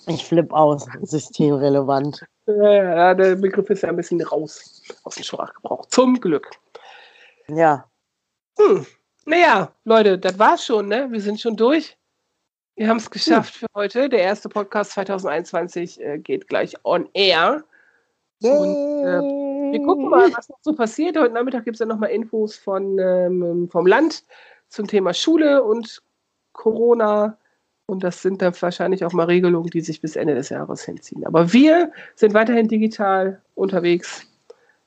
[0.07, 0.87] Ich flipp aus.
[1.03, 2.25] Systemrelevant.
[2.47, 5.87] Ja, ja, der Begriff ist ja ein bisschen raus aus dem Sprachgebrauch.
[5.87, 6.51] Zum Glück.
[7.49, 7.89] Ja.
[8.59, 8.87] Hm.
[9.25, 11.11] Naja, Leute, das war's schon, ne?
[11.11, 11.97] Wir sind schon durch.
[12.77, 14.09] Wir haben es geschafft für heute.
[14.09, 17.65] Der erste Podcast 2021 äh, geht gleich on air.
[18.43, 21.19] Und, äh, Wir gucken mal, was noch so passiert.
[21.19, 24.23] Heute Nachmittag gibt es ja nochmal Infos von, ähm, vom Land
[24.69, 26.03] zum Thema Schule und
[26.53, 27.39] Corona.
[27.89, 31.25] Und das sind dann wahrscheinlich auch mal Regelungen, die sich bis Ende des Jahres hinziehen.
[31.25, 34.27] Aber wir sind weiterhin digital unterwegs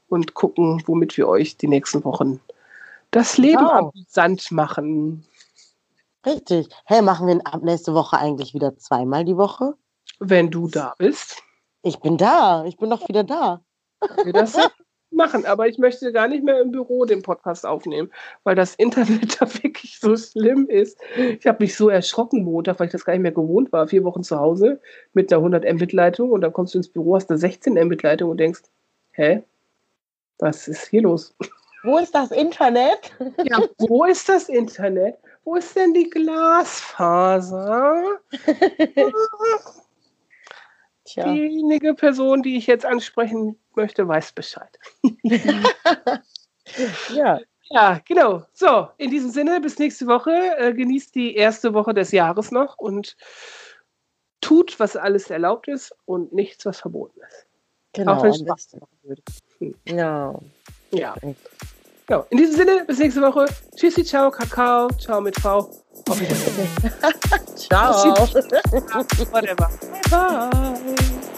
[0.09, 2.41] und gucken, womit wir euch die nächsten Wochen
[3.11, 3.91] das Leben Genau.
[3.93, 5.25] amüsant machen.
[6.25, 6.67] Richtig.
[6.85, 9.75] Hey, machen wir ab nächste Woche eigentlich wieder zweimal die Woche?
[10.19, 11.41] Wenn du da bist,
[11.81, 12.65] Ich bin da.
[12.65, 13.61] Ich bin doch wieder da.
[14.25, 14.57] wir das
[15.11, 15.45] machen.
[15.45, 18.11] Aber ich möchte gar nicht mehr im Büro den Podcast aufnehmen,
[18.43, 20.97] weil das Internet da wirklich so schlimm ist.
[21.39, 23.87] Ich habe mich so erschrocken Montag, weil ich das gar nicht mehr gewohnt war.
[23.87, 24.81] Vier Wochen zu Hause
[25.13, 28.37] mit einer 100 Mbit-Leitung und dann kommst du ins Büro, hast eine 16 Mbit-Leitung und
[28.37, 28.61] denkst,
[29.11, 29.43] hä?
[30.39, 31.35] Was ist hier los?
[31.83, 33.11] Wo ist das Internet?
[33.43, 35.17] Ja, wo ist das Internet?
[35.43, 38.03] Wo ist denn die Glasfaser?
[41.09, 41.33] Tja.
[41.33, 44.79] Diejenige Person, die ich jetzt ansprechen möchte, weiß Bescheid.
[47.11, 47.39] Ja.
[47.71, 48.43] Ja, genau.
[48.53, 50.31] So, in diesem Sinne, bis nächste Woche.
[50.57, 53.17] Äh, genießt die erste Woche des Jahres noch und
[54.39, 57.47] tut, was alles erlaubt ist und nichts, was verboten ist.
[57.93, 59.23] Genau, Auch wenn es Spaß machen würde.
[59.87, 60.39] Ja.
[60.91, 61.15] Ja.
[62.09, 62.25] Ja.
[62.29, 63.45] In diesem Sinne, bis nächste Woche.
[63.75, 64.89] Tschüssi, ciao, Kakao.
[64.99, 65.69] Ciao mit V.
[66.09, 66.67] Auf Wiedersehen.
[67.55, 67.93] Ciao.
[69.31, 69.69] Whatever.
[70.09, 71.28] Bye, bye.